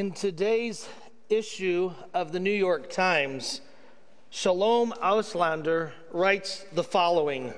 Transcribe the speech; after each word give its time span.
In 0.00 0.12
today's 0.12 0.88
issue 1.28 1.92
of 2.14 2.32
the 2.32 2.40
New 2.40 2.50
York 2.50 2.88
Times, 2.88 3.60
Shalom 4.30 4.92
Auslander 4.92 5.90
writes 6.10 6.64
the 6.72 6.82
following 6.82 7.52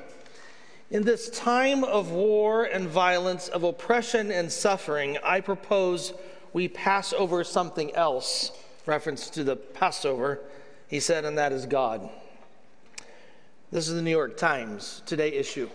In 0.90 1.04
this 1.04 1.30
time 1.30 1.84
of 1.84 2.10
war 2.10 2.64
and 2.64 2.88
violence, 2.88 3.46
of 3.46 3.62
oppression 3.62 4.32
and 4.32 4.50
suffering, 4.50 5.18
I 5.22 5.40
propose 5.40 6.14
we 6.52 6.66
pass 6.66 7.12
over 7.12 7.44
something 7.44 7.94
else, 7.94 8.50
reference 8.86 9.30
to 9.30 9.44
the 9.44 9.54
Passover, 9.54 10.40
he 10.88 10.98
said, 10.98 11.24
and 11.24 11.38
that 11.38 11.52
is 11.52 11.64
God. 11.64 12.10
This 13.70 13.86
is 13.86 13.94
the 13.94 14.02
New 14.02 14.10
York 14.10 14.36
Times, 14.36 15.00
today 15.06 15.32
issue. 15.32 15.70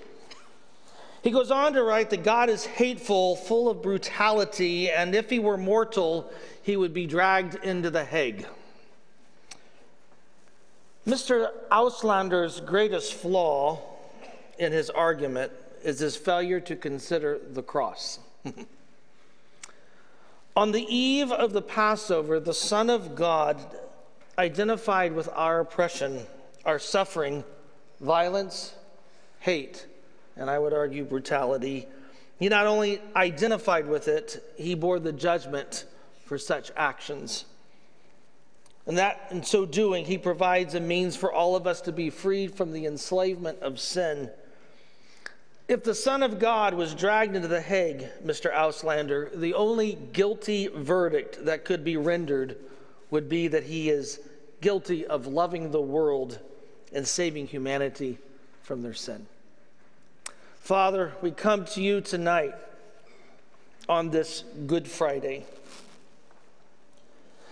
He 1.27 1.33
goes 1.33 1.51
on 1.51 1.73
to 1.73 1.83
write 1.83 2.09
that 2.11 2.23
God 2.23 2.49
is 2.49 2.65
hateful, 2.65 3.35
full 3.35 3.67
of 3.67 3.81
brutality, 3.81 4.89
and 4.89 5.13
if 5.13 5.29
he 5.29 5.39
were 5.39 5.57
mortal, 5.57 6.31
he 6.63 6.77
would 6.77 6.93
be 6.93 7.05
dragged 7.05 7.55
into 7.65 7.89
the 7.89 8.05
Hague. 8.05 8.47
Mr. 11.05 11.49
Auslander's 11.69 12.61
greatest 12.61 13.13
flaw 13.13 13.81
in 14.57 14.71
his 14.71 14.89
argument 14.89 15.51
is 15.83 15.99
his 15.99 16.15
failure 16.15 16.61
to 16.61 16.77
consider 16.77 17.41
the 17.51 17.61
cross. 17.61 18.19
On 20.55 20.71
the 20.71 20.85
eve 20.87 21.33
of 21.33 21.51
the 21.51 21.61
Passover, 21.61 22.39
the 22.39 22.53
Son 22.53 22.89
of 22.89 23.15
God 23.15 23.59
identified 24.39 25.11
with 25.11 25.27
our 25.33 25.59
oppression, 25.59 26.25
our 26.63 26.79
suffering, 26.79 27.43
violence, 27.99 28.75
hate 29.41 29.86
and 30.37 30.49
I 30.49 30.59
would 30.59 30.73
argue 30.73 31.03
brutality. 31.03 31.87
He 32.39 32.49
not 32.49 32.67
only 32.67 33.01
identified 33.15 33.87
with 33.87 34.07
it, 34.07 34.43
he 34.57 34.75
bore 34.75 34.99
the 34.99 35.11
judgment 35.11 35.85
for 36.25 36.37
such 36.37 36.71
actions. 36.75 37.45
And 38.85 38.97
that 38.97 39.27
in 39.31 39.43
so 39.43 39.65
doing, 39.65 40.05
he 40.05 40.17
provides 40.17 40.73
a 40.73 40.79
means 40.79 41.15
for 41.15 41.31
all 41.31 41.55
of 41.55 41.67
us 41.67 41.81
to 41.81 41.91
be 41.91 42.09
freed 42.09 42.55
from 42.55 42.71
the 42.71 42.85
enslavement 42.85 43.59
of 43.61 43.79
sin. 43.79 44.29
If 45.67 45.83
the 45.83 45.95
Son 45.95 46.23
of 46.23 46.39
God 46.39 46.73
was 46.73 46.93
dragged 46.93 47.35
into 47.35 47.49
the 47.49 47.59
Hague, 47.59 48.07
Mr. 48.25 48.53
Auslander, 48.53 49.37
the 49.37 49.53
only 49.53 49.97
guilty 50.13 50.67
verdict 50.67 51.43
that 51.43 51.65
could 51.65 51.83
be 51.83 51.97
rendered 51.97 52.55
would 53.11 53.27
be 53.27 53.49
that 53.49 53.63
he 53.63 53.89
is 53.89 54.21
guilty 54.61 55.05
of 55.05 55.27
loving 55.27 55.71
the 55.71 55.81
world 55.81 56.39
and 56.93 57.05
saving 57.05 57.47
humanity 57.47 58.17
from 58.61 58.81
their 58.81 58.93
sin. 58.93 59.27
Father, 60.67 61.13
we 61.21 61.31
come 61.31 61.63
to 61.63 61.81
you 61.81 62.01
tonight 62.01 62.53
on 63.87 64.09
this 64.09 64.43
Good 64.65 64.85
Friday. 64.85 65.45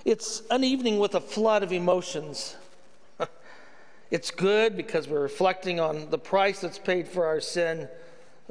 It's 0.04 0.44
an 0.52 0.66
evening 0.66 1.00
with 1.00 1.16
a 1.16 1.22
flood 1.22 1.64
of 1.64 1.72
emotions. 1.72 2.58
it's 4.12 4.32
good 4.32 4.76
because 4.76 5.08
we're 5.08 5.22
reflecting 5.22 5.80
on 5.80 6.10
the 6.10 6.18
price 6.18 6.60
that's 6.60 6.78
paid 6.78 7.08
for 7.08 7.26
our 7.26 7.40
sin, 7.40 7.88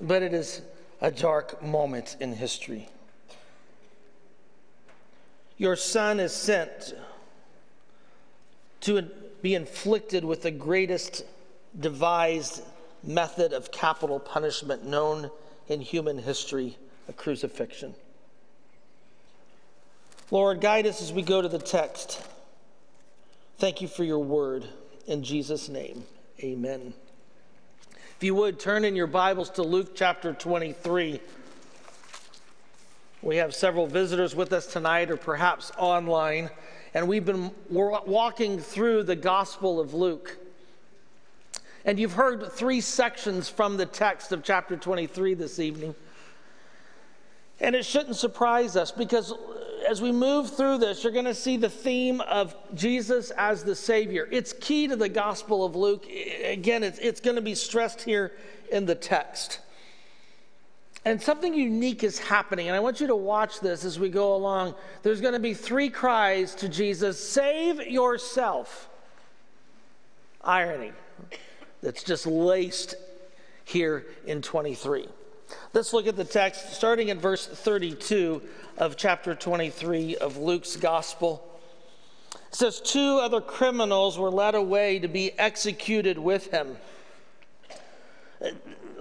but 0.01 0.23
it 0.23 0.33
is 0.33 0.63
a 1.03 1.11
dark 1.11 1.63
moment 1.63 2.17
in 2.19 2.33
history. 2.33 2.89
Your 5.59 5.77
son 5.77 6.21
is 6.21 6.33
sent 6.33 6.95
to 8.81 9.03
be 9.43 9.55
inflicted 9.55 10.25
with 10.25 10.41
the 10.41 10.51
greatest 10.51 11.27
devised 11.79 12.63
method 13.07 13.53
of 13.53 13.71
capital 13.71 14.19
punishment 14.19 14.85
known 14.85 15.31
in 15.69 15.81
human 15.81 16.19
history, 16.19 16.79
a 17.09 17.13
crucifixion. 17.13 17.95
Lord, 20.31 20.61
guide 20.61 20.87
us 20.87 21.03
as 21.03 21.13
we 21.13 21.23
go 21.23 21.43
to 21.43 21.49
the 21.49 21.59
text. 21.59 22.27
Thank 23.59 23.81
you 23.81 23.89
for 23.89 24.05
your 24.05 24.19
word. 24.19 24.67
In 25.07 25.23
Jesus' 25.23 25.69
name, 25.69 26.05
amen. 26.43 26.95
If 28.17 28.25
you 28.25 28.35
would, 28.35 28.59
turn 28.59 28.85
in 28.85 28.97
your 28.97 29.07
Bibles 29.07 29.51
to 29.51 29.63
Luke 29.63 29.95
chapter 29.95 30.33
23. 30.33 31.21
We 33.23 33.37
have 33.37 33.55
several 33.55 33.87
visitors 33.87 34.35
with 34.35 34.53
us 34.53 34.67
tonight, 34.67 35.11
or 35.11 35.17
perhaps 35.17 35.73
online, 35.79 36.51
and 36.95 37.09
we've 37.09 37.25
been 37.25 37.51
walking 37.69 38.59
through 38.59 39.03
the 39.05 39.17
Gospel 39.17 39.81
of 39.81 39.95
Luke. 39.95 40.39
And 41.85 41.99
you've 41.99 42.15
heard 42.15 42.51
three 42.53 42.81
sections 42.81 43.49
from 43.49 43.77
the 43.77 43.87
text 43.87 44.33
of 44.33 44.43
chapter 44.43 44.77
23 44.77 45.35
this 45.35 45.59
evening. 45.59 45.95
And 47.61 47.75
it 47.75 47.85
shouldn't 47.85 48.17
surprise 48.17 48.77
us 48.77 48.91
because 48.91 49.35
as 49.89 50.01
we 50.01 50.11
move 50.11 50.57
through 50.57 50.79
this, 50.79 51.05
you're 51.05 51.13
going 51.13 51.27
to 51.27 51.35
see 51.35 51.59
the 51.59 51.69
theme 51.69 52.23
of 52.23 52.57
Jesus 52.75 53.31
as 53.33 53.65
the 53.65 53.75
Savior. 53.75 54.27
It's 54.31 54.55
key 54.55 54.89
to 54.89 54.97
the 54.97 55.11
Gospel 55.11 55.65
of 55.65 55.77
Luke. 55.77 56.07
Again, 56.43 56.83
it's, 56.83 56.99
it's 56.99 57.21
going 57.21 57.37
to 57.37 57.43
be 57.43 57.55
stressed 57.55 58.01
here 58.01 58.33
in 58.73 58.87
the 58.87 58.95
text. 58.95 59.61
And 61.05 61.21
something 61.21 61.53
unique 61.53 62.03
is 62.03 62.19
happening, 62.19 62.69
and 62.69 62.75
I 62.75 62.81
want 62.81 62.99
you 62.99 63.07
to 63.09 63.17
watch 63.17 63.61
this 63.61 63.85
as 63.85 63.99
we 63.99 64.09
go 64.09 64.35
along. 64.35 64.75
There's 65.03 65.21
going 65.21 65.35
to 65.35 65.39
be 65.39 65.53
three 65.53 65.91
cries 65.91 66.55
to 66.57 66.69
Jesus 66.69 67.23
Save 67.23 67.87
yourself. 67.87 68.89
Irony 70.43 70.93
that's 71.85 72.03
just 72.03 72.27
laced 72.27 72.95
here 73.65 74.07
in 74.27 74.43
23. 74.43 75.07
Let's 75.75 75.93
look 75.93 76.07
at 76.07 76.17
the 76.17 76.25
text 76.25 76.73
starting 76.73 77.09
in 77.09 77.21
verse 77.21 77.47
32 77.47 78.43
of 78.79 78.97
chapter 78.97 79.35
23 79.35 80.17
of 80.17 80.39
Luke's 80.39 80.77
gospel. 80.77 81.47
It 82.49 82.55
says, 82.55 82.81
Two 82.81 83.19
other 83.19 83.41
criminals 83.41 84.19
were 84.19 84.31
led 84.31 84.55
away 84.55 84.99
to 84.99 85.09
be 85.09 85.39
executed 85.39 86.19
with 86.19 86.51
him. 86.51 86.77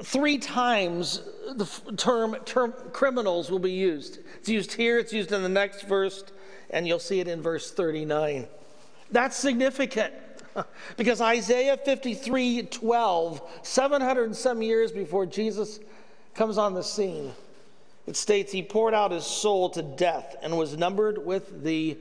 Three 0.04 0.38
times 0.38 1.22
the 1.56 1.66
term, 1.96 2.36
term 2.46 2.74
criminals 2.92 3.50
will 3.50 3.60
be 3.60 3.72
used. 3.72 4.20
It's 4.40 4.50
used 4.50 4.74
here, 4.74 5.00
it's 5.00 5.14
used 5.14 5.32
in 5.32 5.42
the 5.42 5.50
next 5.50 5.84
verse, 5.84 6.24
and 6.70 6.86
you'll 6.86 7.00
see 7.00 7.22
it 7.22 7.30
in 7.30 7.42
verse 7.42 7.72
39. 7.72 8.48
That's 9.12 9.38
significant. 9.38 10.14
because 10.98 11.22
Isaiah 11.22 11.78
53 11.78 12.64
12, 12.64 13.42
700 13.64 14.24
and 14.24 14.36
some 14.36 14.62
years 14.62 14.92
before 14.92 15.26
Jesus 15.26 15.80
comes 16.34 16.58
on 16.58 16.74
the 16.74 16.84
scene, 16.84 17.34
it 18.08 18.16
states, 18.16 18.52
He 18.52 18.62
poured 18.62 18.94
out 18.94 19.12
His 19.12 19.26
soul 19.26 19.70
to 19.72 19.82
death 19.82 20.36
and 20.42 20.58
was 20.58 20.78
numbered 20.78 21.24
with 21.24 21.64
the 21.64 21.98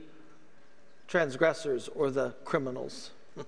transgressors 1.07 1.89
or 1.89 2.09
the 2.09 2.33
criminals. 2.45 3.11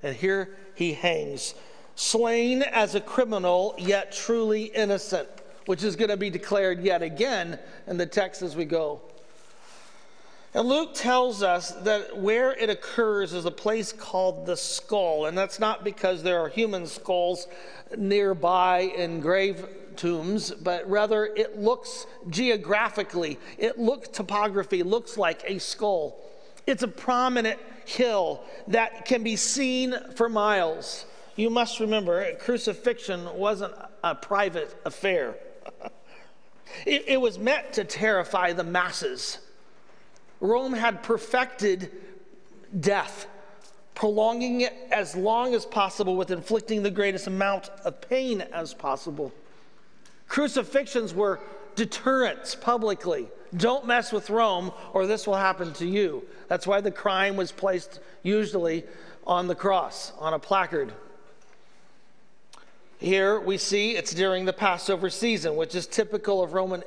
And 0.00 0.14
here 0.14 0.56
he 0.76 0.92
hangs, 0.92 1.54
slain 1.96 2.62
as 2.62 2.94
a 2.94 3.00
criminal, 3.00 3.74
yet 3.76 4.12
truly 4.12 4.66
innocent, 4.66 5.28
which 5.66 5.82
is 5.82 5.96
going 5.96 6.10
to 6.10 6.16
be 6.16 6.30
declared 6.30 6.84
yet 6.84 7.02
again 7.02 7.58
in 7.88 7.96
the 7.96 8.06
text 8.06 8.42
as 8.42 8.54
we 8.54 8.64
go. 8.64 9.02
And 10.54 10.66
Luke 10.66 10.94
tells 10.94 11.42
us 11.42 11.72
that 11.82 12.16
where 12.16 12.52
it 12.52 12.70
occurs 12.70 13.34
is 13.34 13.44
a 13.44 13.50
place 13.50 13.92
called 13.92 14.46
the 14.46 14.56
skull. 14.56 15.26
And 15.26 15.36
that's 15.36 15.60
not 15.60 15.84
because 15.84 16.22
there 16.22 16.40
are 16.40 16.48
human 16.48 16.86
skulls 16.86 17.46
nearby 17.96 18.80
in 18.80 19.20
grave 19.20 19.66
tombs, 19.96 20.50
but 20.50 20.88
rather 20.88 21.26
it 21.26 21.58
looks 21.58 22.06
geographically, 22.30 23.38
it 23.58 23.78
looks 23.78 24.08
topography, 24.08 24.82
looks 24.82 25.18
like 25.18 25.42
a 25.44 25.58
skull. 25.58 26.18
It's 26.66 26.82
a 26.82 26.88
prominent 26.88 27.58
hill 27.84 28.42
that 28.68 29.04
can 29.04 29.22
be 29.22 29.36
seen 29.36 29.94
for 30.14 30.28
miles. 30.28 31.04
You 31.36 31.50
must 31.50 31.80
remember, 31.80 32.34
crucifixion 32.36 33.36
wasn't 33.36 33.74
a 34.02 34.14
private 34.14 34.74
affair. 34.84 35.36
it, 36.86 37.04
it 37.06 37.20
was 37.20 37.38
meant 37.38 37.72
to 37.74 37.84
terrify 37.84 38.52
the 38.52 38.64
masses. 38.64 39.38
Rome 40.40 40.72
had 40.72 41.02
perfected 41.02 41.90
death, 42.78 43.26
prolonging 43.94 44.60
it 44.62 44.74
as 44.90 45.16
long 45.16 45.54
as 45.54 45.64
possible 45.66 46.16
with 46.16 46.30
inflicting 46.30 46.82
the 46.82 46.90
greatest 46.90 47.26
amount 47.26 47.70
of 47.84 48.00
pain 48.00 48.42
as 48.52 48.74
possible. 48.74 49.32
Crucifixions 50.28 51.14
were 51.14 51.40
deterrents 51.74 52.54
publicly. 52.54 53.28
Don't 53.56 53.86
mess 53.86 54.12
with 54.12 54.30
Rome 54.30 54.72
or 54.92 55.06
this 55.06 55.26
will 55.26 55.36
happen 55.36 55.72
to 55.74 55.86
you. 55.86 56.24
That's 56.48 56.66
why 56.66 56.80
the 56.80 56.90
crime 56.90 57.36
was 57.36 57.50
placed 57.50 58.00
usually 58.22 58.84
on 59.26 59.46
the 59.46 59.54
cross, 59.54 60.12
on 60.18 60.34
a 60.34 60.38
placard. 60.38 60.92
Here 62.98 63.38
we 63.38 63.58
see 63.58 63.92
it's 63.92 64.12
during 64.12 64.44
the 64.44 64.52
Passover 64.52 65.08
season, 65.08 65.54
which 65.54 65.76
is 65.76 65.86
typical 65.86 66.42
of 66.42 66.52
Roman 66.52 66.82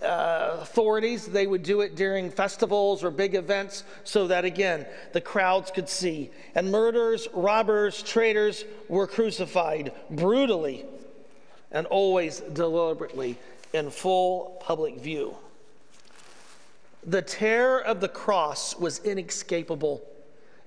uh, 0.00 0.58
authorities. 0.60 1.26
They 1.26 1.48
would 1.48 1.64
do 1.64 1.80
it 1.80 1.96
during 1.96 2.30
festivals 2.30 3.02
or 3.02 3.10
big 3.10 3.34
events 3.34 3.82
so 4.04 4.28
that, 4.28 4.44
again, 4.44 4.86
the 5.12 5.20
crowds 5.20 5.72
could 5.72 5.88
see. 5.88 6.30
And 6.54 6.70
murderers, 6.70 7.26
robbers, 7.34 8.00
traitors 8.00 8.64
were 8.88 9.08
crucified 9.08 9.92
brutally 10.08 10.84
and 11.72 11.84
always 11.88 12.38
deliberately 12.38 13.36
in 13.72 13.90
full 13.90 14.62
public 14.64 15.00
view. 15.00 15.36
The 17.04 17.22
terror 17.22 17.80
of 17.84 18.00
the 18.00 18.08
cross 18.08 18.76
was 18.76 19.00
inescapable. 19.00 20.06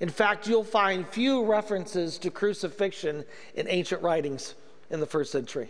In 0.02 0.10
fact, 0.10 0.46
you'll 0.46 0.66
find 0.66 1.08
few 1.08 1.46
references 1.46 2.18
to 2.18 2.30
crucifixion 2.30 3.24
in 3.56 3.66
ancient 3.70 4.02
writings 4.02 4.56
in 4.90 5.00
the 5.00 5.06
first 5.06 5.32
century. 5.32 5.70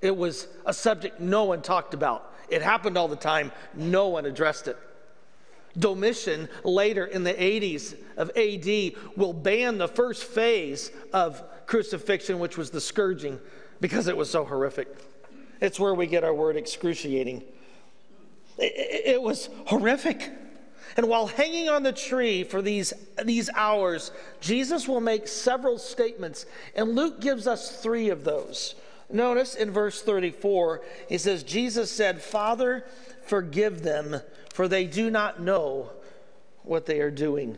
It 0.00 0.16
was 0.16 0.46
a 0.64 0.72
subject 0.72 1.20
no 1.20 1.44
one 1.44 1.62
talked 1.62 1.94
about. 1.94 2.32
It 2.48 2.62
happened 2.62 2.96
all 2.96 3.08
the 3.08 3.16
time, 3.16 3.52
no 3.74 4.08
one 4.08 4.24
addressed 4.26 4.68
it. 4.68 4.78
Domitian, 5.78 6.48
later 6.64 7.04
in 7.04 7.24
the 7.24 7.34
80s 7.34 7.94
of 8.16 8.30
AD, 8.36 9.16
will 9.16 9.32
ban 9.32 9.78
the 9.78 9.88
first 9.88 10.24
phase 10.24 10.90
of 11.12 11.42
crucifixion, 11.66 12.38
which 12.38 12.56
was 12.56 12.70
the 12.70 12.80
scourging, 12.80 13.38
because 13.80 14.08
it 14.08 14.16
was 14.16 14.30
so 14.30 14.44
horrific. 14.44 14.88
It's 15.60 15.78
where 15.78 15.94
we 15.94 16.06
get 16.06 16.24
our 16.24 16.34
word 16.34 16.56
excruciating. 16.56 17.44
It, 18.56 19.06
it 19.14 19.22
was 19.22 19.50
horrific. 19.66 20.30
And 20.98 21.08
while 21.08 21.28
hanging 21.28 21.68
on 21.68 21.84
the 21.84 21.92
tree 21.92 22.42
for 22.42 22.60
these, 22.60 22.92
these 23.24 23.48
hours, 23.54 24.10
Jesus 24.40 24.88
will 24.88 25.00
make 25.00 25.28
several 25.28 25.78
statements, 25.78 26.44
and 26.74 26.96
Luke 26.96 27.20
gives 27.20 27.46
us 27.46 27.80
three 27.80 28.08
of 28.08 28.24
those. 28.24 28.74
Notice 29.08 29.54
in 29.54 29.70
verse 29.70 30.02
34, 30.02 30.82
he 31.08 31.16
says, 31.16 31.44
Jesus 31.44 31.88
said, 31.88 32.20
Father, 32.20 32.84
forgive 33.26 33.84
them, 33.84 34.20
for 34.52 34.66
they 34.66 34.86
do 34.86 35.08
not 35.08 35.40
know 35.40 35.88
what 36.64 36.84
they 36.86 36.98
are 37.00 37.12
doing. 37.12 37.56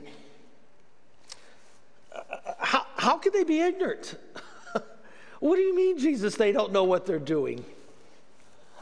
Uh, 2.14 2.22
how, 2.58 2.84
how 2.96 3.16
can 3.16 3.32
they 3.32 3.44
be 3.44 3.62
ignorant? 3.62 4.16
what 5.40 5.56
do 5.56 5.62
you 5.62 5.74
mean, 5.74 5.96
Jesus, 5.98 6.36
they 6.36 6.52
don't 6.52 6.72
know 6.72 6.84
what 6.84 7.06
they're 7.06 7.18
doing? 7.18 7.64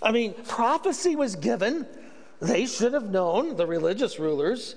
I 0.02 0.10
mean, 0.10 0.34
prophecy 0.48 1.14
was 1.14 1.36
given. 1.36 1.86
They 2.40 2.66
should 2.66 2.92
have 2.92 3.10
known, 3.10 3.56
the 3.56 3.66
religious 3.66 4.18
rulers. 4.18 4.76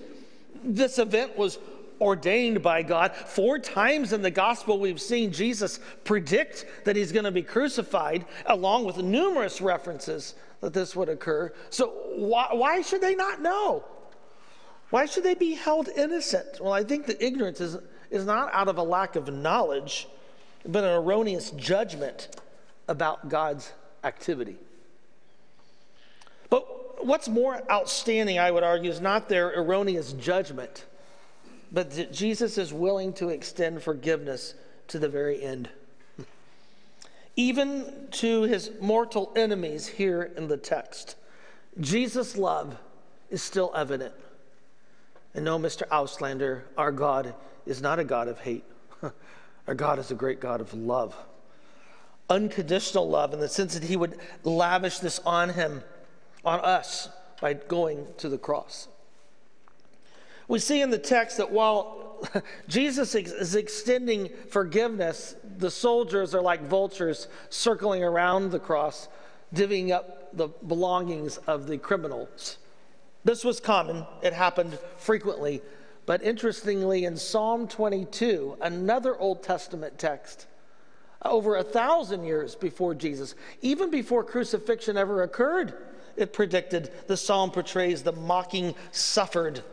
This 0.63 0.97
event 0.99 1.37
was 1.37 1.59
ordained 1.99 2.63
by 2.63 2.81
God. 2.81 3.15
Four 3.15 3.59
times 3.59 4.11
in 4.11 4.23
the 4.23 4.31
gospel, 4.31 4.79
we've 4.79 4.99
seen 4.99 5.31
Jesus 5.31 5.79
predict 6.03 6.65
that 6.85 6.95
he's 6.95 7.11
going 7.11 7.25
to 7.25 7.31
be 7.31 7.43
crucified, 7.43 8.25
along 8.47 8.85
with 8.85 8.97
numerous 8.97 9.61
references 9.61 10.33
that 10.61 10.73
this 10.73 10.95
would 10.95 11.09
occur. 11.09 11.53
So, 11.69 11.89
why, 12.15 12.47
why 12.51 12.81
should 12.81 13.01
they 13.01 13.15
not 13.15 13.41
know? 13.41 13.83
Why 14.89 15.05
should 15.05 15.23
they 15.23 15.35
be 15.35 15.53
held 15.53 15.87
innocent? 15.89 16.59
Well, 16.59 16.73
I 16.73 16.83
think 16.83 17.05
the 17.05 17.23
ignorance 17.23 17.61
is, 17.61 17.77
is 18.09 18.25
not 18.25 18.51
out 18.53 18.67
of 18.67 18.77
a 18.77 18.83
lack 18.83 19.15
of 19.15 19.31
knowledge, 19.31 20.07
but 20.65 20.83
an 20.83 20.91
erroneous 20.91 21.51
judgment 21.51 22.41
about 22.87 23.29
God's 23.29 23.71
activity. 24.03 24.57
What's 27.03 27.27
more 27.27 27.62
outstanding, 27.69 28.39
I 28.39 28.51
would 28.51 28.63
argue, 28.63 28.92
is 28.92 29.01
not 29.01 29.30
their 29.30 29.50
erroneous 29.50 30.13
judgment 30.13 30.86
but 31.71 31.92
that 31.92 32.12
Jesus 32.12 32.57
is 32.57 32.74
willing 32.74 33.13
to 33.13 33.30
extend 33.30 33.81
forgiveness 33.81 34.53
to 34.89 35.00
the 35.00 35.07
very 35.07 35.42
end. 35.42 35.69
Even 37.38 38.07
to 38.12 38.44
his 38.44 38.71
mortal 38.81 39.31
enemies 39.36 39.88
here 39.88 40.31
in 40.36 40.50
the 40.50 40.57
text, 40.57 41.15
Jesus' 41.80 42.36
love 42.36 42.77
is 43.30 43.42
still 43.42 43.71
evident. 43.74 44.13
And 45.33 45.45
no, 45.45 45.57
Mr. 45.57 45.88
Auslander, 45.88 46.63
our 46.77 46.92
God 46.92 47.33
is 47.65 47.81
not 47.81 48.00
a 48.00 48.04
God 48.04 48.27
of 48.27 48.39
hate. 48.39 48.65
Our 49.68 49.75
God 49.75 50.00
is 50.00 50.09
a 50.09 50.15
great 50.15 50.42
God 50.42 50.59
of 50.59 50.74
love. 50.74 51.15
Unconditional 52.30 53.07
love 53.07 53.31
in 53.31 53.39
the 53.39 53.47
sense 53.47 53.75
that 53.75 53.83
he 53.83 53.95
would 53.95 54.18
lavish 54.44 54.97
this 55.00 55.19
on 55.19 55.50
him, 55.50 55.83
on 56.43 56.59
us, 56.61 57.09
by 57.41 57.53
going 57.53 58.05
to 58.17 58.29
the 58.29 58.38
cross. 58.38 58.88
We 60.47 60.59
see 60.59 60.81
in 60.81 60.89
the 60.89 60.97
text 60.97 61.38
that 61.38 61.51
while 61.51 62.29
Jesus 62.67 63.15
is 63.15 63.55
extending 63.55 64.29
forgiveness, 64.49 65.35
the 65.57 65.71
soldiers 65.71 66.35
are 66.35 66.41
like 66.41 66.61
vultures 66.63 67.27
circling 67.49 68.03
around 68.03 68.51
the 68.51 68.59
cross, 68.59 69.07
divvying 69.53 69.91
up 69.91 70.35
the 70.35 70.49
belongings 70.67 71.38
of 71.47 71.67
the 71.67 71.77
criminals. 71.77 72.57
This 73.23 73.44
was 73.44 73.59
common, 73.59 74.05
it 74.21 74.33
happened 74.33 74.77
frequently. 74.97 75.61
But 76.05 76.23
interestingly, 76.23 77.05
in 77.05 77.15
Psalm 77.15 77.67
22, 77.67 78.57
another 78.61 79.17
Old 79.17 79.44
Testament 79.44 79.99
text, 79.99 80.47
over 81.23 81.57
a 81.57 81.63
thousand 81.63 82.23
years 82.23 82.56
before 82.56 82.95
Jesus, 82.95 83.35
even 83.62 83.91
before 83.91 84.23
crucifixion 84.23 84.97
ever 84.97 85.23
occurred, 85.23 85.73
it 86.18 86.33
predicted 86.33 86.91
the 87.07 87.18
psalm 87.18 87.51
portrays 87.51 88.03
the 88.03 88.12
mocking 88.12 88.75
suffered 88.91 89.63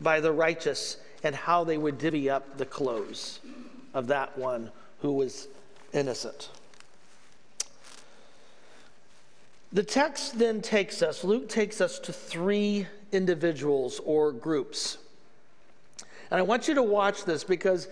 by 0.00 0.20
the 0.20 0.32
righteous 0.32 0.98
and 1.22 1.34
how 1.34 1.64
they 1.64 1.78
would 1.78 1.98
divvy 1.98 2.30
up 2.30 2.58
the 2.58 2.66
clothes 2.66 3.40
of 3.94 4.06
that 4.06 4.36
one 4.38 4.70
who 5.00 5.12
was 5.12 5.48
innocent. 5.92 6.50
The 9.72 9.82
text 9.82 10.38
then 10.38 10.60
takes 10.62 11.00
us, 11.02 11.22
Luke 11.22 11.48
takes 11.48 11.80
us 11.80 11.98
to 12.00 12.12
three 12.12 12.86
individuals 13.12 14.00
or 14.04 14.32
groups. 14.32 14.98
And 16.30 16.38
I 16.38 16.42
want 16.42 16.68
you 16.68 16.74
to 16.74 16.82
watch 16.82 17.24
this 17.24 17.44
because 17.44 17.88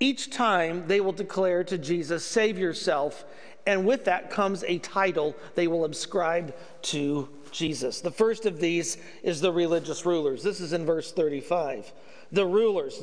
each 0.00 0.30
time 0.30 0.86
they 0.86 1.00
will 1.00 1.12
declare 1.12 1.64
to 1.64 1.78
Jesus, 1.78 2.24
Save 2.24 2.58
yourself. 2.58 3.24
And 3.66 3.84
with 3.84 4.06
that 4.06 4.30
comes 4.30 4.64
a 4.64 4.78
title 4.78 5.36
they 5.54 5.68
will 5.68 5.84
ascribe 5.84 6.54
to 6.82 7.28
Jesus. 7.50 8.00
The 8.00 8.10
first 8.10 8.46
of 8.46 8.60
these 8.60 8.96
is 9.22 9.40
the 9.40 9.52
religious 9.52 10.06
rulers. 10.06 10.42
This 10.42 10.60
is 10.60 10.72
in 10.72 10.86
verse 10.86 11.12
35. 11.12 11.92
The 12.32 12.46
rulers. 12.46 13.02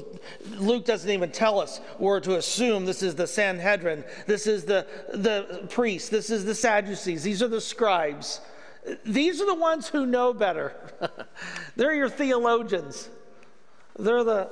Luke 0.58 0.86
doesn't 0.86 1.10
even 1.10 1.32
tell 1.32 1.60
us. 1.60 1.82
We're 2.00 2.20
to 2.22 2.38
assume 2.38 2.86
this 2.86 3.04
is 3.04 3.16
the 3.16 3.28
Sanhedrin, 3.28 4.04
this 4.28 4.48
is 4.48 4.66
the, 4.66 4.88
the 5.14 5.68
priests, 5.70 6.10
this 6.10 6.30
is 6.30 6.46
the 6.46 6.56
Sadducees, 6.56 7.24
these 7.24 7.44
are 7.44 7.48
the 7.48 7.62
scribes. 7.62 8.42
These 9.04 9.42
are 9.42 9.48
the 9.48 9.56
ones 9.56 9.88
who 9.88 10.06
know 10.06 10.32
better. 10.32 10.76
They're 11.76 11.96
your 11.96 12.10
theologians. 12.10 13.10
They're 13.98 14.24
the 14.24 14.50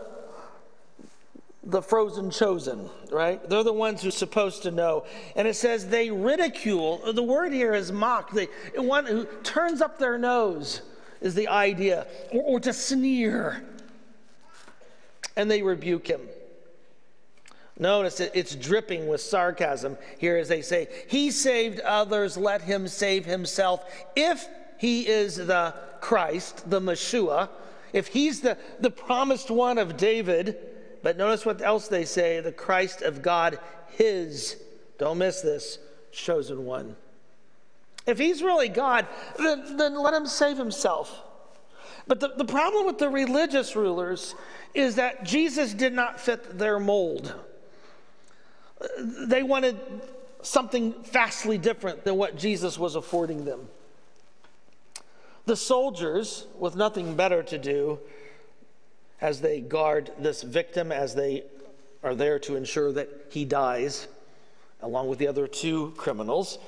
the 1.74 1.82
frozen 1.82 2.30
chosen, 2.30 2.88
right? 3.12 3.50
They're 3.50 3.64
the 3.64 3.74
ones 3.74 4.04
who're 4.04 4.12
supposed 4.12 4.62
to 4.62 4.72
know. 4.72 5.06
And 5.36 5.48
it 5.48 5.56
says 5.56 5.88
they 5.88 6.12
ridicule. 6.12 7.12
The 7.12 7.24
word 7.24 7.52
here 7.52 7.74
is 7.74 7.92
mock. 7.92 8.32
The 8.32 8.48
one 8.76 9.08
who 9.08 9.26
turns 9.42 9.82
up 9.82 9.98
their 9.98 10.20
nose 10.20 10.84
is 11.20 11.34
the 11.34 11.48
idea, 11.48 12.06
or, 12.32 12.44
or 12.44 12.60
to 12.60 12.72
sneer. 12.74 13.66
And 15.36 15.50
they 15.50 15.64
rebuke 15.64 16.06
him. 16.06 16.22
Notice 17.80 18.20
it, 18.20 18.32
it's 18.36 18.56
dripping 18.56 19.08
with 19.08 19.20
sarcasm 19.20 19.98
here 20.20 20.38
as 20.38 20.48
they 20.48 20.62
say, 20.62 20.88
He 21.08 21.32
saved 21.32 21.80
others, 21.80 22.38
let 22.38 22.62
him 22.62 22.88
save 22.88 23.26
himself. 23.26 23.84
If 24.16 24.48
he 24.78 25.08
is 25.08 25.38
the 25.38 25.74
Christ, 26.02 26.70
the 26.70 26.80
Messiah, 26.80 27.48
if 27.94 28.08
he's 28.08 28.42
the, 28.42 28.60
the 28.80 28.92
promised 28.92 29.50
one 29.50 29.80
of 29.80 29.98
David, 29.98 30.73
but 31.04 31.18
notice 31.18 31.46
what 31.46 31.62
else 31.62 31.88
they 31.88 32.06
say 32.06 32.40
the 32.40 32.52
Christ 32.52 33.04
of 33.04 33.22
God, 33.22 33.60
his, 33.92 34.58
don't 34.98 35.20
miss 35.20 35.42
this, 35.42 35.78
chosen 36.12 36.66
one. 36.66 36.96
If 38.08 38.18
he's 38.18 38.42
really 38.42 38.70
God, 38.70 39.06
then, 39.38 39.78
then 39.78 40.02
let 40.02 40.14
him 40.14 40.26
save 40.26 40.58
himself. 40.58 41.22
But 42.08 42.20
the, 42.20 42.30
the 42.36 42.46
problem 42.46 42.86
with 42.86 42.98
the 42.98 43.10
religious 43.10 43.76
rulers 43.76 44.34
is 44.74 44.96
that 44.96 45.24
Jesus 45.24 45.74
did 45.74 45.94
not 45.94 46.20
fit 46.20 46.58
their 46.58 46.80
mold. 46.80 47.34
They 49.00 49.44
wanted 49.44 49.80
something 50.42 50.94
vastly 51.04 51.58
different 51.58 52.04
than 52.04 52.16
what 52.16 52.38
Jesus 52.38 52.78
was 52.78 52.96
affording 52.96 53.46
them. 53.46 53.68
The 55.46 55.56
soldiers, 55.56 56.48
with 56.58 56.76
nothing 56.76 57.16
better 57.16 57.44
to 57.44 57.58
do, 57.58 58.00
as 59.24 59.40
they 59.40 59.62
guard 59.62 60.12
this 60.20 60.44
victim, 60.44 60.92
as 60.92 61.16
they 61.16 61.46
are 62.04 62.14
there 62.14 62.38
to 62.38 62.58
ensure 62.58 62.92
that 62.92 63.10
he 63.30 63.46
dies, 63.46 64.10
along 64.82 65.08
with 65.08 65.18
the 65.18 65.28
other 65.30 65.48
two 65.48 65.94
criminals, 65.96 66.60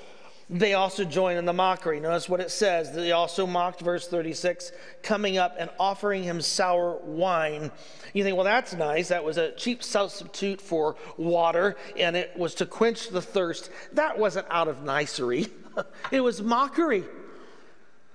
they 0.49 0.73
also 0.73 1.03
join 1.03 1.35
in 1.35 1.43
the 1.43 1.51
mockery. 1.51 1.99
Notice 1.99 2.29
what 2.29 2.39
it 2.39 2.49
says. 2.49 2.93
They 2.93 3.11
also 3.11 3.45
mocked, 3.45 3.81
verse 3.81 4.07
36, 4.07 4.71
coming 5.03 5.37
up 5.37 5.55
and 5.59 5.69
offering 5.77 6.23
him 6.23 6.39
sour 6.39 6.97
wine. 7.03 7.71
You 8.13 8.23
think, 8.23 8.37
well, 8.37 8.45
that's 8.45 8.73
nice. 8.73 9.09
That 9.09 9.25
was 9.25 9.37
a 9.37 9.51
cheap 9.51 9.83
substitute 9.83 10.61
for 10.61 10.95
water, 11.17 11.75
and 11.97 12.15
it 12.15 12.37
was 12.37 12.55
to 12.55 12.65
quench 12.65 13.09
the 13.09 13.21
thirst. 13.21 13.69
That 13.93 14.17
wasn't 14.17 14.47
out 14.49 14.69
of 14.69 14.77
nicery, 14.77 15.49
it 16.11 16.21
was 16.21 16.41
mockery. 16.41 17.03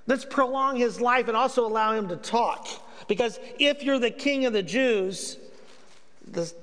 Let's 0.06 0.24
prolong 0.24 0.76
his 0.76 0.98
life 0.98 1.28
and 1.28 1.36
also 1.36 1.66
allow 1.66 1.92
him 1.92 2.08
to 2.08 2.16
talk. 2.16 2.68
Because 3.10 3.40
if 3.58 3.82
you're 3.82 3.98
the 3.98 4.12
king 4.12 4.46
of 4.46 4.52
the 4.52 4.62
Jews, 4.62 5.36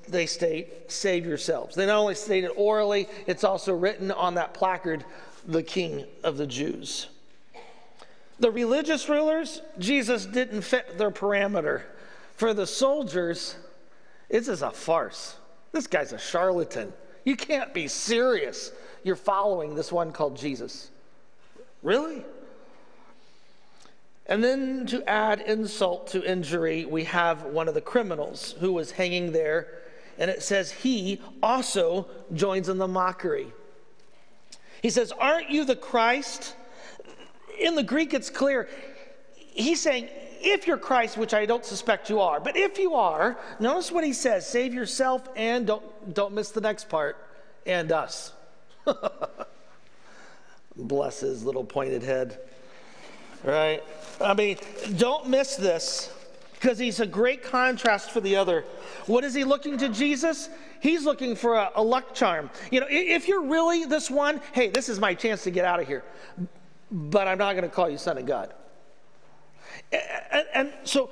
they 0.08 0.24
state, 0.24 0.90
save 0.90 1.26
yourselves. 1.26 1.76
They 1.76 1.84
not 1.84 1.98
only 1.98 2.14
state 2.14 2.42
it 2.42 2.52
orally, 2.56 3.06
it's 3.26 3.44
also 3.44 3.74
written 3.74 4.10
on 4.10 4.36
that 4.36 4.54
placard, 4.54 5.04
the 5.46 5.62
king 5.62 6.06
of 6.24 6.38
the 6.38 6.46
Jews. 6.46 7.08
The 8.40 8.50
religious 8.50 9.10
rulers, 9.10 9.60
Jesus 9.78 10.24
didn't 10.24 10.62
fit 10.62 10.96
their 10.96 11.10
parameter. 11.10 11.82
For 12.36 12.54
the 12.54 12.66
soldiers, 12.66 13.56
this 14.30 14.48
is 14.48 14.62
a 14.62 14.70
farce. 14.70 15.36
This 15.72 15.86
guy's 15.86 16.14
a 16.14 16.18
charlatan. 16.18 16.94
You 17.26 17.36
can't 17.36 17.74
be 17.74 17.88
serious. 17.88 18.72
You're 19.04 19.16
following 19.16 19.74
this 19.74 19.92
one 19.92 20.12
called 20.12 20.38
Jesus. 20.38 20.90
Really? 21.82 22.24
And 24.28 24.44
then 24.44 24.84
to 24.86 25.02
add 25.08 25.40
insult 25.40 26.08
to 26.08 26.22
injury, 26.22 26.84
we 26.84 27.04
have 27.04 27.44
one 27.44 27.66
of 27.66 27.74
the 27.74 27.80
criminals 27.80 28.54
who 28.60 28.74
was 28.74 28.90
hanging 28.90 29.32
there, 29.32 29.68
and 30.18 30.30
it 30.30 30.42
says 30.42 30.70
he 30.70 31.22
also 31.42 32.06
joins 32.34 32.68
in 32.68 32.76
the 32.76 32.88
mockery. 32.88 33.52
He 34.82 34.90
says, 34.90 35.12
Aren't 35.12 35.50
you 35.50 35.64
the 35.64 35.76
Christ? 35.76 36.54
In 37.58 37.74
the 37.74 37.82
Greek, 37.82 38.12
it's 38.12 38.28
clear. 38.28 38.68
He's 39.34 39.80
saying, 39.80 40.08
If 40.40 40.66
you're 40.66 40.76
Christ, 40.76 41.16
which 41.16 41.32
I 41.32 41.46
don't 41.46 41.64
suspect 41.64 42.10
you 42.10 42.20
are, 42.20 42.38
but 42.38 42.54
if 42.54 42.78
you 42.78 42.94
are, 42.94 43.38
notice 43.58 43.90
what 43.90 44.04
he 44.04 44.12
says 44.12 44.46
save 44.46 44.74
yourself 44.74 45.26
and 45.36 45.66
don't, 45.66 46.14
don't 46.14 46.34
miss 46.34 46.50
the 46.50 46.60
next 46.60 46.90
part, 46.90 47.16
and 47.64 47.90
us. 47.90 48.32
Bless 50.76 51.20
his 51.20 51.44
little 51.44 51.64
pointed 51.64 52.02
head. 52.02 52.38
Right? 53.44 53.82
I 54.20 54.34
mean, 54.34 54.58
don't 54.96 55.28
miss 55.28 55.56
this 55.56 56.12
because 56.54 56.78
he's 56.78 57.00
a 57.00 57.06
great 57.06 57.42
contrast 57.42 58.10
for 58.10 58.20
the 58.20 58.36
other. 58.36 58.64
What 59.06 59.24
is 59.24 59.34
he 59.34 59.44
looking 59.44 59.78
to 59.78 59.88
Jesus? 59.88 60.48
He's 60.80 61.04
looking 61.04 61.36
for 61.36 61.54
a, 61.54 61.70
a, 61.76 61.82
luck 61.82 62.14
charm. 62.14 62.50
You 62.70 62.80
know, 62.80 62.86
if 62.90 63.28
you're 63.28 63.44
really 63.44 63.84
this 63.84 64.10
one, 64.10 64.40
hey, 64.52 64.68
this 64.68 64.88
is 64.88 64.98
my 64.98 65.14
chance 65.14 65.44
to 65.44 65.50
get 65.50 65.64
out 65.64 65.80
of 65.80 65.86
here. 65.86 66.04
But 66.90 67.28
I'm 67.28 67.38
not 67.38 67.52
going 67.52 67.68
to 67.68 67.74
call 67.74 67.88
you 67.88 67.98
son 67.98 68.18
of 68.18 68.26
God. 68.26 68.54
And, 69.92 70.46
and 70.54 70.72
so 70.84 71.10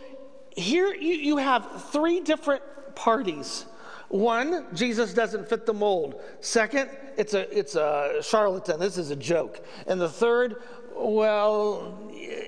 here 0.57 0.95
you, 0.95 1.15
you 1.15 1.37
have 1.37 1.91
three 1.91 2.21
different 2.21 2.63
parties. 2.95 3.67
One, 4.09 4.67
Jesus 4.75 5.13
doesn't 5.13 5.49
fit 5.49 5.67
the 5.67 5.75
mold. 5.75 6.21
Second, 6.41 6.91
it's 7.17 7.35
a, 7.35 7.57
it's 7.57 7.75
a 7.75 8.21
charlatan. 8.23 8.79
This 8.79 8.99
is 8.99 9.11
a 9.11 9.17
joke. 9.17 9.65
And 9.87 10.01
the 10.01 10.09
third, 10.09 10.57
well, 10.95 11.99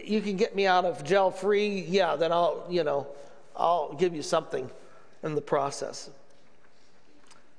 you 0.04 0.20
can 0.20 0.36
get 0.36 0.54
me 0.54 0.66
out 0.66 0.84
of 0.84 1.04
jail 1.04 1.30
free, 1.30 1.80
yeah, 1.88 2.16
then 2.16 2.32
I'll, 2.32 2.64
you 2.68 2.84
know, 2.84 3.06
I'll 3.56 3.92
give 3.94 4.14
you 4.14 4.22
something 4.22 4.70
in 5.22 5.34
the 5.34 5.40
process. 5.40 6.10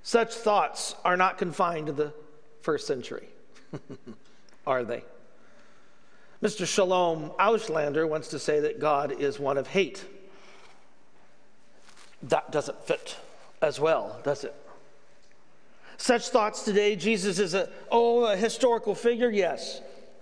Such 0.03 0.33
thoughts 0.33 0.95
are 1.03 1.17
not 1.17 1.37
confined 1.37 1.87
to 1.87 1.93
the 1.93 2.13
first 2.61 2.87
century, 2.87 3.27
are 4.67 4.83
they? 4.83 5.03
Mr. 6.41 6.65
Shalom 6.65 7.31
Auslander 7.31 8.07
wants 8.07 8.29
to 8.29 8.39
say 8.39 8.61
that 8.61 8.79
God 8.79 9.11
is 9.11 9.39
one 9.39 9.57
of 9.57 9.67
hate. 9.67 10.05
That 12.23 12.51
doesn't 12.51 12.81
fit 12.85 13.17
as 13.61 13.79
well, 13.79 14.19
does 14.23 14.45
it? 14.45 14.55
Such 15.97 16.29
thoughts 16.29 16.63
today, 16.63 16.95
Jesus 16.95 17.39
is 17.39 17.53
a, 17.53 17.69
oh, 17.91 18.25
a 18.25 18.37
historical 18.37 18.95
figure, 18.95 19.29
yes 19.29 19.81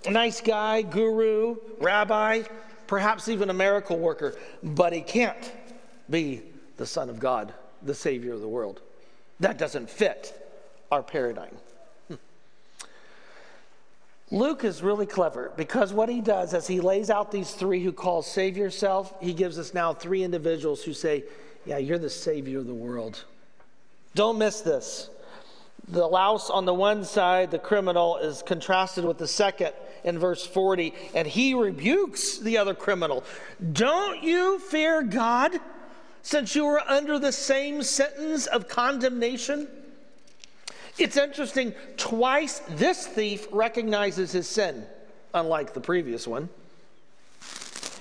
nice 0.10 0.42
guy, 0.42 0.82
guru, 0.82 1.58
rabbi, 1.80 2.44
perhaps 2.88 3.28
even 3.28 3.50
a 3.50 3.54
miracle 3.54 3.98
worker, 3.98 4.36
but 4.64 4.94
he 4.94 5.02
can't 5.02 5.52
be 6.10 6.42
the 6.78 6.86
Son 6.86 7.10
of 7.10 7.20
God, 7.20 7.54
the 7.84 7.94
Savior 7.94 8.34
of 8.34 8.42
the 8.42 8.48
world. 8.48 8.82
That 9.40 9.58
doesn't 9.58 9.90
fit 9.90 10.34
our 10.92 11.04
paradigm. 11.04 11.56
Hmm. 12.08 12.16
Luke 14.32 14.64
is 14.64 14.82
really 14.82 15.06
clever 15.06 15.52
because 15.58 15.94
what 15.94 16.10
he 16.10 16.22
does 16.22 16.54
as 16.54 16.68
he 16.68 16.80
lays 16.80 17.10
out 17.10 17.32
these 17.32 17.52
three 17.52 17.84
who 17.84 17.92
call 17.92 18.22
save 18.22 18.58
yourself, 18.58 19.14
he 19.22 19.34
gives 19.34 19.60
us 19.60 19.74
now 19.74 19.94
three 19.94 20.24
individuals 20.24 20.84
who 20.84 20.94
say, 20.94 21.24
Yeah, 21.66 21.78
you're 21.78 22.00
the 22.00 22.10
Savior 22.10 22.60
of 22.60 22.68
the 22.68 22.74
world. 22.74 23.24
Don't 24.16 24.38
miss 24.38 24.62
this. 24.62 25.10
The 25.90 26.06
louse 26.06 26.50
on 26.50 26.66
the 26.66 26.74
one 26.74 27.06
side, 27.06 27.52
the 27.52 27.60
criminal, 27.60 28.18
is 28.18 28.42
contrasted 28.42 29.06
with 29.06 29.18
the 29.18 29.28
second 29.28 29.74
in 30.08 30.18
verse 30.18 30.46
40, 30.46 30.94
and 31.14 31.28
he 31.28 31.54
rebukes 31.54 32.38
the 32.38 32.58
other 32.58 32.74
criminal. 32.74 33.26
Don't 33.74 34.24
you 34.24 34.58
fear 34.58 35.04
God 35.04 35.60
since 36.22 36.56
you 36.56 36.66
are 36.66 36.82
under 36.88 37.20
the 37.20 37.34
same 37.34 37.84
sentence 37.84 38.48
of 38.48 38.70
condemnation? 38.70 39.68
It's 40.98 41.18
interesting, 41.18 41.74
twice 41.98 42.60
this 42.70 43.06
thief 43.06 43.48
recognizes 43.52 44.32
his 44.32 44.48
sin, 44.48 44.86
unlike 45.34 45.74
the 45.74 45.82
previous 45.82 46.26
one. 46.26 46.48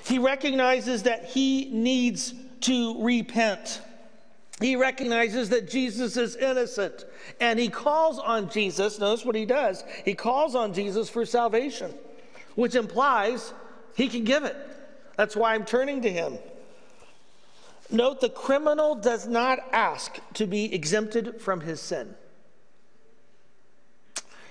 He 0.06 0.20
recognizes 0.20 1.02
that 1.02 1.25
he 1.25 1.68
needs 1.72 2.32
to 2.62 3.02
repent. 3.02 3.80
He 4.60 4.75
recognizes 4.75 5.50
that 5.50 5.68
Jesus 5.68 6.16
is 6.16 6.34
innocent 6.36 7.04
and 7.40 7.58
he 7.58 7.68
calls 7.68 8.18
on 8.18 8.48
Jesus. 8.48 8.98
Notice 8.98 9.25
what 9.25 9.34
he 9.34 9.44
does. 9.44 9.84
He 10.04 10.14
calls 10.14 10.54
on 10.54 10.72
Jesus 10.72 11.10
for 11.10 11.26
salvation, 11.26 11.92
which 12.54 12.75
implies 12.75 13.52
he 13.96 14.08
can 14.08 14.25
give 14.25 14.44
it. 14.44 14.56
That's 15.16 15.36
why 15.36 15.54
I'm 15.54 15.64
turning 15.64 16.02
to 16.02 16.10
him. 16.10 16.38
Note 17.90 18.20
the 18.20 18.30
criminal 18.30 18.94
does 18.94 19.26
not 19.26 19.58
ask 19.72 20.18
to 20.34 20.46
be 20.46 20.75
exempted 20.75 21.40
from 21.40 21.60
his 21.60 21.80
sin. 21.80 22.14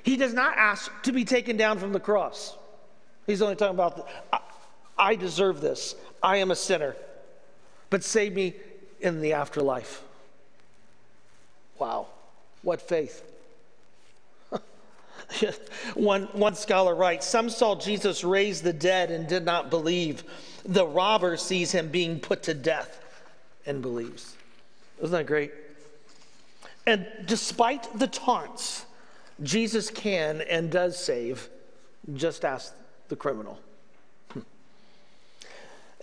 He 0.03 0.17
does 0.17 0.33
not 0.33 0.55
ask 0.55 0.91
to 1.03 1.11
be 1.11 1.25
taken 1.25 1.57
down 1.57 1.79
from 1.79 1.91
the 1.91 1.99
cross. 1.99 2.55
He's 3.25 3.41
only 3.41 3.55
talking 3.55 3.73
about, 3.73 3.97
the, 3.97 4.05
I, 4.31 4.39
I 4.97 5.15
deserve 5.15 5.61
this. 5.61 5.95
I 6.21 6.37
am 6.37 6.51
a 6.51 6.55
sinner, 6.55 6.95
but 7.89 8.03
save 8.03 8.33
me 8.33 8.53
in 8.99 9.21
the 9.21 9.33
afterlife. 9.33 10.01
Wow, 11.79 12.07
what 12.61 12.81
faith. 12.81 13.23
one, 15.95 16.23
one 16.33 16.55
scholar 16.55 16.95
writes 16.95 17.25
Some 17.25 17.49
saw 17.49 17.75
Jesus 17.75 18.23
raise 18.23 18.61
the 18.61 18.73
dead 18.73 19.11
and 19.11 19.27
did 19.27 19.45
not 19.45 19.69
believe. 19.69 20.23
The 20.63 20.85
robber 20.85 21.37
sees 21.37 21.71
him 21.71 21.89
being 21.89 22.19
put 22.19 22.43
to 22.43 22.53
death 22.53 23.01
and 23.65 23.81
believes. 23.81 24.35
Isn't 24.99 25.11
that 25.11 25.25
great? 25.25 25.51
And 26.87 27.07
despite 27.25 27.97
the 27.97 28.07
taunts, 28.07 28.85
Jesus 29.43 29.89
can 29.89 30.41
and 30.41 30.71
does 30.71 30.97
save. 30.97 31.49
Just 32.13 32.45
ask 32.45 32.73
the 33.09 33.15
criminal. 33.15 33.59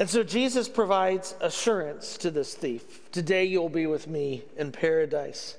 And 0.03 0.11
so 0.11 0.25
Jesus 0.25 0.69
provides 0.69 1.37
assurance 1.41 2.17
to 2.19 2.33
this 2.33 2.57
thief 2.57 3.09
Today 3.13 3.45
you'll 3.45 3.69
be 3.69 3.87
with 3.87 4.09
me 4.09 4.43
in 4.57 4.73
paradise. 4.73 5.57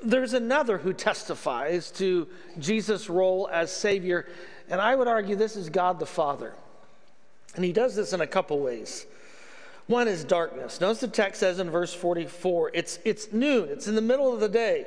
There's 0.00 0.34
another 0.34 0.78
who 0.78 0.92
testifies 0.92 1.90
to 1.98 2.28
Jesus' 2.60 3.10
role 3.10 3.48
as 3.50 3.72
Savior, 3.72 4.28
and 4.68 4.80
I 4.80 4.94
would 4.94 5.08
argue 5.08 5.34
this 5.34 5.56
is 5.56 5.68
God 5.68 5.98
the 5.98 6.06
Father. 6.06 6.52
And 7.56 7.64
he 7.64 7.72
does 7.72 7.96
this 7.96 8.12
in 8.12 8.20
a 8.20 8.26
couple 8.28 8.60
ways. 8.60 9.04
One 9.88 10.06
is 10.06 10.22
darkness. 10.22 10.80
Notice 10.80 11.00
the 11.00 11.08
text 11.08 11.40
says 11.40 11.58
in 11.58 11.70
verse 11.70 11.92
44 11.92 12.70
it's, 12.72 13.00
it's 13.04 13.32
noon, 13.32 13.68
it's 13.68 13.88
in 13.88 13.96
the 13.96 14.00
middle 14.00 14.32
of 14.32 14.38
the 14.38 14.48
day. 14.48 14.86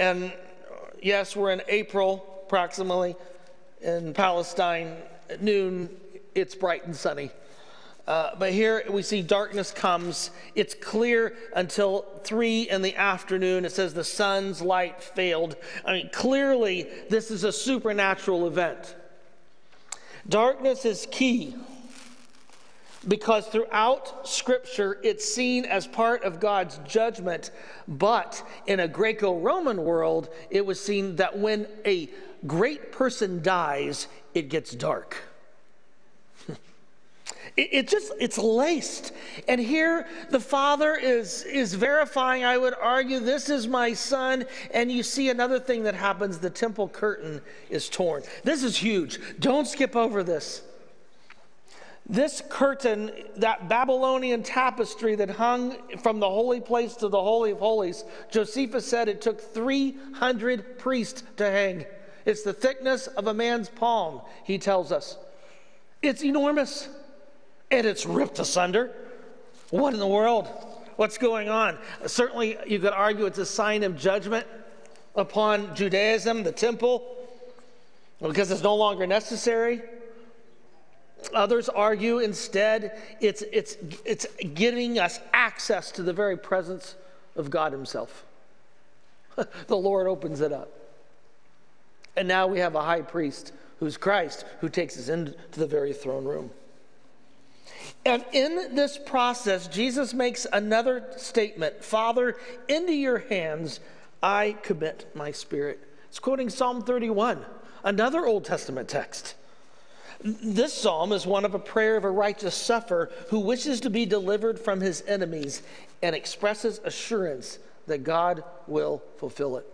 And 0.00 0.32
uh, 0.32 0.76
yes, 1.02 1.36
we're 1.36 1.52
in 1.52 1.60
April 1.68 2.24
approximately 2.46 3.16
in 3.82 4.14
Palestine 4.14 4.96
at 5.28 5.42
noon 5.42 5.90
it's 6.34 6.54
bright 6.54 6.84
and 6.84 6.94
sunny. 6.94 7.30
Uh, 8.06 8.32
but 8.38 8.52
here 8.52 8.84
we 8.90 9.02
see 9.02 9.22
darkness 9.22 9.70
comes. 9.70 10.30
It's 10.54 10.74
clear 10.74 11.34
until 11.56 12.04
three 12.22 12.68
in 12.68 12.82
the 12.82 12.94
afternoon. 12.96 13.64
It 13.64 13.72
says 13.72 13.94
the 13.94 14.04
sun's 14.04 14.60
light 14.60 15.02
failed. 15.02 15.56
I 15.86 15.92
mean, 15.92 16.10
clearly, 16.12 16.86
this 17.08 17.30
is 17.30 17.44
a 17.44 17.52
supernatural 17.52 18.46
event. 18.46 18.94
Darkness 20.28 20.84
is 20.84 21.06
key 21.10 21.54
because 23.08 23.46
throughout 23.46 24.26
Scripture 24.26 24.98
it's 25.02 25.24
seen 25.24 25.64
as 25.64 25.86
part 25.86 26.24
of 26.24 26.40
God's 26.40 26.78
judgment, 26.86 27.50
but 27.88 28.42
in 28.66 28.80
a 28.80 28.88
Greco 28.88 29.38
Roman 29.38 29.82
world, 29.82 30.28
it 30.50 30.64
was 30.64 30.82
seen 30.82 31.16
that 31.16 31.38
when 31.38 31.66
a 31.86 32.10
great 32.46 32.92
person 32.92 33.42
dies, 33.42 34.08
it 34.34 34.48
gets 34.48 34.74
dark. 34.74 35.16
It, 37.56 37.68
it, 37.72 37.88
just 37.88 38.12
it's 38.18 38.38
laced. 38.38 39.12
And 39.46 39.60
here 39.60 40.06
the 40.30 40.40
father 40.40 40.96
is 40.96 41.44
is 41.44 41.74
verifying 41.74 42.44
i 42.44 42.58
would 42.58 42.74
argue 42.80 43.20
this 43.20 43.48
is 43.48 43.68
my 43.68 43.92
son. 43.92 44.44
And 44.72 44.90
you 44.90 45.02
see 45.02 45.28
another 45.30 45.60
thing 45.60 45.84
that 45.84 45.94
happens. 45.94 46.38
The 46.38 46.50
temple 46.50 46.88
curtain 46.88 47.40
is 47.70 47.88
torn. 47.88 48.22
This 48.42 48.62
is 48.62 48.76
huge. 48.76 49.20
Don't 49.38 49.66
skip 49.66 49.94
over 49.94 50.22
this. 50.22 50.62
This 52.06 52.42
curtain, 52.50 53.10
that 53.36 53.68
Babylonian 53.68 54.42
tapestry 54.42 55.14
that 55.14 55.30
hung 55.30 55.76
from 56.02 56.20
the 56.20 56.28
holy 56.28 56.60
place 56.60 56.96
to 56.96 57.08
the 57.08 57.20
Holy 57.20 57.52
of 57.52 57.60
Holies, 57.60 58.04
Josephus 58.30 58.86
said 58.86 59.08
it 59.08 59.22
took 59.22 59.40
300 59.40 60.78
priests 60.78 61.22
to 61.38 61.50
hang. 61.50 61.86
It's 62.26 62.42
the 62.42 62.52
thickness 62.52 63.06
of 63.06 63.26
a 63.26 63.32
man's 63.32 63.70
palm, 63.70 64.20
he 64.44 64.58
tells 64.58 64.92
us. 64.92 65.16
It's 66.02 66.22
enormous 66.22 66.90
and 67.78 67.86
it's 67.86 68.06
ripped 68.06 68.38
asunder. 68.38 68.92
What 69.70 69.94
in 69.94 70.00
the 70.00 70.06
world? 70.06 70.48
What's 70.96 71.18
going 71.18 71.48
on? 71.48 71.78
Certainly, 72.06 72.58
you 72.66 72.78
could 72.78 72.92
argue 72.92 73.26
it's 73.26 73.38
a 73.38 73.46
sign 73.46 73.82
of 73.82 73.96
judgment 73.96 74.46
upon 75.16 75.74
Judaism, 75.74 76.42
the 76.42 76.52
temple, 76.52 77.16
because 78.20 78.50
it's 78.50 78.62
no 78.62 78.74
longer 78.74 79.06
necessary. 79.06 79.82
Others 81.34 81.68
argue 81.68 82.18
instead 82.18 83.00
it's, 83.20 83.42
it's, 83.52 83.76
it's 84.04 84.26
giving 84.54 84.98
us 84.98 85.20
access 85.32 85.90
to 85.92 86.02
the 86.02 86.12
very 86.12 86.36
presence 86.36 86.94
of 87.34 87.50
God 87.50 87.72
Himself. 87.72 88.24
the 89.66 89.76
Lord 89.76 90.06
opens 90.06 90.40
it 90.40 90.52
up. 90.52 90.70
And 92.16 92.28
now 92.28 92.46
we 92.46 92.60
have 92.60 92.76
a 92.76 92.82
high 92.82 93.02
priest 93.02 93.52
who's 93.80 93.96
Christ 93.96 94.44
who 94.60 94.68
takes 94.68 94.96
us 94.96 95.08
into 95.08 95.34
the 95.52 95.66
very 95.66 95.92
throne 95.92 96.24
room. 96.24 96.50
And 98.06 98.24
in 98.32 98.74
this 98.74 98.98
process, 98.98 99.66
Jesus 99.66 100.12
makes 100.12 100.46
another 100.52 101.04
statement 101.16 101.82
Father, 101.82 102.36
into 102.68 102.92
your 102.92 103.18
hands 103.18 103.80
I 104.22 104.56
commit 104.62 105.06
my 105.14 105.32
spirit. 105.32 105.80
It's 106.08 106.18
quoting 106.18 106.50
Psalm 106.50 106.82
31, 106.82 107.44
another 107.82 108.26
Old 108.26 108.44
Testament 108.44 108.88
text. 108.88 109.34
This 110.22 110.72
psalm 110.72 111.12
is 111.12 111.26
one 111.26 111.44
of 111.44 111.54
a 111.54 111.58
prayer 111.58 111.96
of 111.96 112.04
a 112.04 112.10
righteous 112.10 112.54
sufferer 112.54 113.10
who 113.28 113.40
wishes 113.40 113.80
to 113.80 113.90
be 113.90 114.06
delivered 114.06 114.58
from 114.58 114.80
his 114.80 115.02
enemies 115.06 115.62
and 116.02 116.14
expresses 116.14 116.80
assurance 116.84 117.58
that 117.86 118.04
God 118.04 118.44
will 118.66 119.02
fulfill 119.18 119.56
it. 119.58 119.66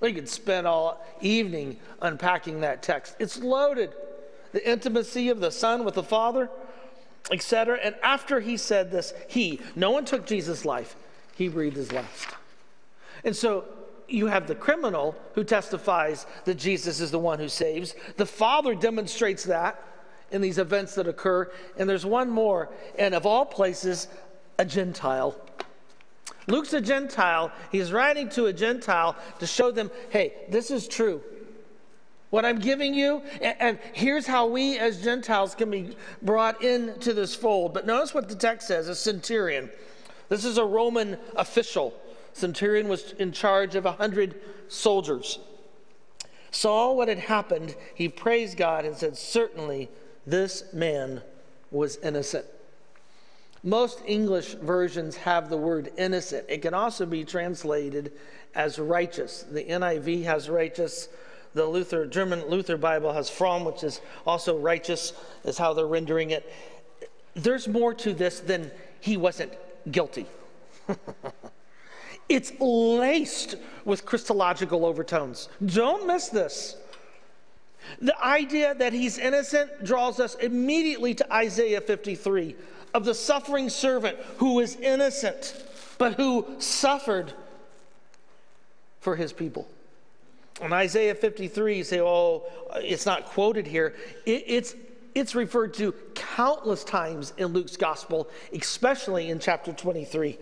We 0.00 0.12
could 0.12 0.28
spend 0.28 0.66
all 0.66 1.04
evening 1.20 1.78
unpacking 2.00 2.60
that 2.60 2.82
text. 2.82 3.16
It's 3.18 3.38
loaded. 3.38 3.92
The 4.52 4.70
intimacy 4.70 5.28
of 5.28 5.40
the 5.40 5.50
Son 5.50 5.84
with 5.84 5.94
the 5.94 6.02
Father, 6.02 6.48
etc. 7.30 7.78
And 7.82 7.94
after 8.02 8.40
he 8.40 8.56
said 8.56 8.90
this, 8.90 9.12
he, 9.28 9.60
no 9.76 9.90
one 9.90 10.04
took 10.04 10.26
Jesus' 10.26 10.64
life, 10.64 10.96
he 11.36 11.48
breathed 11.48 11.76
his 11.76 11.92
last. 11.92 12.28
And 13.24 13.34
so 13.34 13.64
you 14.08 14.26
have 14.26 14.46
the 14.46 14.54
criminal 14.54 15.14
who 15.34 15.44
testifies 15.44 16.26
that 16.44 16.54
Jesus 16.54 17.00
is 17.00 17.10
the 17.10 17.18
one 17.18 17.38
who 17.38 17.48
saves. 17.48 17.94
The 18.16 18.26
Father 18.26 18.74
demonstrates 18.74 19.44
that 19.44 19.82
in 20.30 20.40
these 20.40 20.58
events 20.58 20.94
that 20.94 21.06
occur. 21.06 21.50
And 21.76 21.88
there's 21.88 22.06
one 22.06 22.30
more, 22.30 22.70
and 22.98 23.14
of 23.14 23.26
all 23.26 23.44
places, 23.44 24.08
a 24.58 24.64
Gentile. 24.64 25.36
Luke's 26.46 26.72
a 26.72 26.80
Gentile. 26.80 27.52
He's 27.70 27.92
writing 27.92 28.28
to 28.30 28.46
a 28.46 28.52
Gentile 28.52 29.16
to 29.38 29.46
show 29.46 29.70
them 29.70 29.90
hey, 30.10 30.32
this 30.48 30.70
is 30.70 30.88
true. 30.88 31.22
What 32.30 32.44
I'm 32.44 32.58
giving 32.58 32.92
you, 32.92 33.22
and, 33.40 33.78
here's 33.94 34.26
how 34.26 34.46
we 34.46 34.78
as 34.78 35.02
Gentiles 35.02 35.54
can 35.54 35.70
be 35.70 35.96
brought 36.20 36.62
into 36.62 37.14
this 37.14 37.34
fold. 37.34 37.72
But 37.72 37.86
notice 37.86 38.12
what 38.12 38.28
the 38.28 38.34
text 38.34 38.68
says 38.68 38.88
a 38.88 38.94
centurion. 38.94 39.70
This 40.28 40.44
is 40.44 40.58
a 40.58 40.64
Roman 40.64 41.16
official. 41.36 41.94
Centurion 42.34 42.88
was 42.88 43.12
in 43.12 43.32
charge 43.32 43.74
of 43.74 43.86
a 43.86 43.92
hundred 43.92 44.34
soldiers. 44.68 45.38
Saw 46.50 46.92
what 46.92 47.08
had 47.08 47.18
happened. 47.18 47.74
He 47.94 48.08
praised 48.08 48.58
God 48.58 48.84
and 48.84 48.94
said, 48.94 49.16
Certainly 49.16 49.88
this 50.26 50.72
man 50.74 51.22
was 51.70 51.96
innocent. 51.96 52.44
Most 53.62 54.00
English 54.06 54.54
versions 54.54 55.16
have 55.16 55.48
the 55.48 55.56
word 55.56 55.90
innocent. 55.96 56.46
It 56.48 56.62
can 56.62 56.74
also 56.74 57.06
be 57.06 57.24
translated 57.24 58.12
as 58.54 58.78
righteous. 58.78 59.44
The 59.50 59.64
NIV 59.64 60.24
has 60.24 60.48
righteous. 60.48 61.08
The 61.54 61.66
Luther, 61.66 62.06
German 62.06 62.48
Luther 62.48 62.76
Bible 62.76 63.12
has 63.12 63.30
fromm, 63.30 63.64
which 63.64 63.82
is 63.82 64.00
also 64.26 64.58
righteous, 64.58 65.12
is 65.44 65.58
how 65.58 65.72
they're 65.72 65.86
rendering 65.86 66.30
it. 66.30 66.50
There's 67.34 67.68
more 67.68 67.94
to 67.94 68.12
this 68.12 68.40
than 68.40 68.70
he 69.00 69.16
wasn't 69.16 69.52
guilty. 69.90 70.26
it's 72.28 72.52
laced 72.60 73.56
with 73.84 74.04
Christological 74.04 74.84
overtones. 74.84 75.48
Don't 75.64 76.06
miss 76.06 76.28
this. 76.28 76.76
The 78.00 78.18
idea 78.22 78.74
that 78.74 78.92
he's 78.92 79.18
innocent 79.18 79.84
draws 79.84 80.20
us 80.20 80.34
immediately 80.36 81.14
to 81.14 81.32
Isaiah 81.32 81.80
53 81.80 82.56
of 82.94 83.04
the 83.04 83.14
suffering 83.14 83.68
servant 83.68 84.18
who 84.38 84.60
is 84.60 84.76
innocent, 84.76 85.64
but 85.96 86.14
who 86.14 86.46
suffered 86.58 87.32
for 89.00 89.16
his 89.16 89.32
people. 89.32 89.68
In 90.60 90.72
Isaiah 90.72 91.14
53, 91.14 91.78
you 91.78 91.84
say, 91.84 92.00
oh, 92.00 92.44
uh, 92.70 92.80
it's 92.82 93.06
not 93.06 93.26
quoted 93.26 93.66
here. 93.66 93.94
It, 94.26 94.44
it's, 94.46 94.74
it's 95.14 95.34
referred 95.34 95.74
to 95.74 95.92
countless 96.14 96.84
times 96.84 97.32
in 97.36 97.48
Luke's 97.48 97.76
gospel, 97.76 98.28
especially 98.52 99.30
in 99.30 99.38
chapter 99.38 99.72
23. 99.72 100.38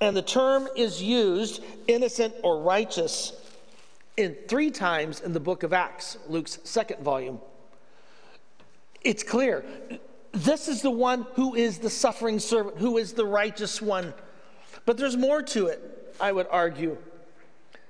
And 0.00 0.14
the 0.14 0.22
term 0.22 0.68
is 0.76 1.02
used, 1.02 1.64
innocent 1.88 2.34
or 2.42 2.60
righteous, 2.60 3.32
in 4.16 4.36
three 4.48 4.70
times 4.70 5.20
in 5.20 5.32
the 5.32 5.40
book 5.40 5.62
of 5.62 5.72
Acts, 5.72 6.18
Luke's 6.28 6.58
second 6.64 7.02
volume. 7.02 7.40
It's 9.02 9.22
clear. 9.22 9.64
This 10.32 10.68
is 10.68 10.82
the 10.82 10.90
one 10.90 11.26
who 11.34 11.54
is 11.54 11.78
the 11.78 11.88
suffering 11.88 12.38
servant, 12.38 12.78
who 12.78 12.98
is 12.98 13.14
the 13.14 13.24
righteous 13.24 13.80
one. 13.80 14.12
But 14.84 14.98
there's 14.98 15.16
more 15.16 15.42
to 15.42 15.68
it, 15.68 16.14
I 16.20 16.32
would 16.32 16.46
argue. 16.50 16.98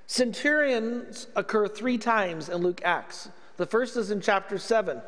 Centurions 0.07 1.27
occur 1.35 1.67
three 1.67 1.97
times 1.97 2.47
in 2.47 2.57
Luke 2.61 2.81
Acts. 2.83 3.29
The 3.57 3.65
first 3.65 3.97
is 3.97 4.09
in 4.09 4.21
chapter 4.21 4.57
7. 4.57 5.01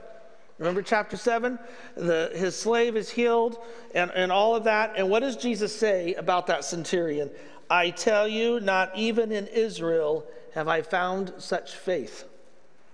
Remember 0.57 0.81
chapter 0.81 1.15
7? 1.15 1.57
The, 1.95 2.31
his 2.35 2.53
slave 2.59 2.97
is 2.97 3.09
healed 3.09 3.57
and, 3.95 4.11
and 4.11 4.29
all 4.29 4.57
of 4.57 4.65
that. 4.65 4.93
And 4.97 5.09
what 5.09 5.21
does 5.21 5.37
Jesus 5.37 5.73
say 5.73 6.15
about 6.15 6.47
that 6.47 6.65
centurion? 6.65 7.31
I 7.69 7.91
tell 7.91 8.27
you, 8.27 8.59
not 8.59 8.91
even 8.93 9.31
in 9.31 9.47
Israel 9.47 10.25
have 10.53 10.67
I 10.67 10.81
found 10.81 11.33
such 11.37 11.75
faith. 11.75 12.25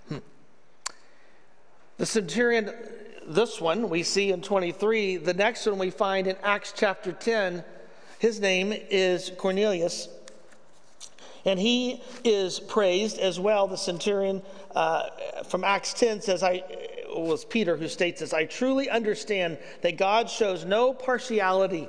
Hmm. 0.08 0.18
The 1.98 2.06
centurion, 2.06 2.72
this 3.26 3.60
one 3.60 3.90
we 3.90 4.04
see 4.04 4.32
in 4.32 4.44
23. 4.44 5.18
The 5.18 5.34
next 5.34 5.66
one 5.66 5.80
we 5.80 5.90
find 5.90 6.28
in 6.28 6.36
Acts 6.44 6.72
chapter 6.76 7.14
10. 7.14 7.64
His 8.20 8.40
name 8.40 8.74
is 8.74 9.32
Cornelius. 9.38 10.08
And 11.46 11.60
he 11.60 12.02
is 12.24 12.60
praised 12.60 13.20
as 13.20 13.40
well. 13.40 13.68
The 13.68 13.78
centurion 13.78 14.42
uh, 14.76 15.10
from 15.48 15.64
Acts 15.64 15.94
10 15.94 16.22
says, 16.22 16.44
I 16.44 16.64
was 17.16 17.46
Peter 17.46 17.78
who 17.78 17.88
states 17.88 18.20
this 18.20 18.34
I 18.34 18.46
truly 18.46 18.90
understand 18.90 19.58
that 19.82 19.98
God 19.98 20.30
shows 20.30 20.66
no 20.66 20.94
partiality 20.94 21.88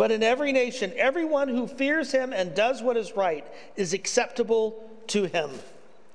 but 0.00 0.10
in 0.10 0.22
every 0.22 0.50
nation, 0.52 0.94
everyone 0.96 1.48
who 1.48 1.66
fears 1.66 2.10
him 2.10 2.32
and 2.32 2.54
does 2.54 2.80
what 2.80 2.96
is 2.96 3.12
right 3.16 3.46
is 3.76 3.92
acceptable 3.92 4.90
to 5.08 5.24
him. 5.24 5.50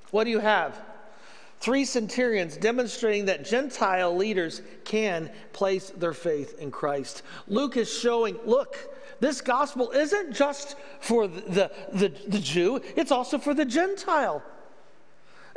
What 0.10 0.24
do 0.24 0.32
you 0.32 0.40
have? 0.40 0.76
Three 1.60 1.86
centurions 1.86 2.58
demonstrating 2.58 3.26
that 3.26 3.46
Gentile 3.46 4.16
leaders 4.16 4.64
can 4.86 5.30
place 5.54 5.92
their 5.92 6.14
faith 6.14 6.58
in 6.60 6.72
Christ. 6.72 7.22
Luke 7.48 7.78
is 7.78 7.92
showing 7.96 8.40
look, 8.44 8.76
this 9.20 9.42
gospel 9.42 9.92
isn't 9.92 10.34
just 10.34 10.76
for 11.00 11.28
the, 11.28 11.72
the, 11.94 12.12
the, 12.28 12.40
Jew, 12.40 12.82
it's 12.96 13.12
also 13.12 13.38
for 13.38 13.54
the 13.54 13.66
Gentile. 13.66 14.44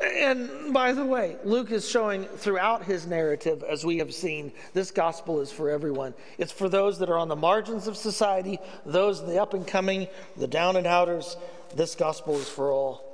And 0.00 0.72
by 0.72 0.92
the 0.92 1.04
way, 1.04 1.36
Luke 1.42 1.72
is 1.72 1.88
showing 1.88 2.24
throughout 2.24 2.84
his 2.84 3.06
narrative, 3.06 3.64
as 3.68 3.84
we 3.84 3.98
have 3.98 4.14
seen, 4.14 4.52
this 4.72 4.92
gospel 4.92 5.40
is 5.40 5.50
for 5.50 5.70
everyone. 5.70 6.14
It's 6.38 6.52
for 6.52 6.68
those 6.68 7.00
that 7.00 7.10
are 7.10 7.18
on 7.18 7.26
the 7.26 7.36
margins 7.36 7.88
of 7.88 7.96
society, 7.96 8.60
those 8.86 9.26
the 9.26 9.42
up 9.42 9.54
and 9.54 9.66
coming, 9.66 10.06
the 10.36 10.46
down 10.46 10.76
and 10.76 10.86
outers. 10.86 11.36
This 11.74 11.96
gospel 11.96 12.36
is 12.36 12.48
for 12.48 12.70
all. 12.70 13.04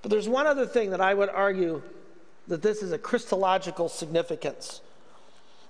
But 0.00 0.10
there's 0.10 0.28
one 0.28 0.46
other 0.46 0.66
thing 0.66 0.90
that 0.90 1.02
I 1.02 1.12
would 1.12 1.28
argue 1.28 1.82
that 2.48 2.62
this 2.62 2.82
is 2.82 2.92
a 2.92 2.98
Christological 2.98 3.90
significance. 3.90 4.80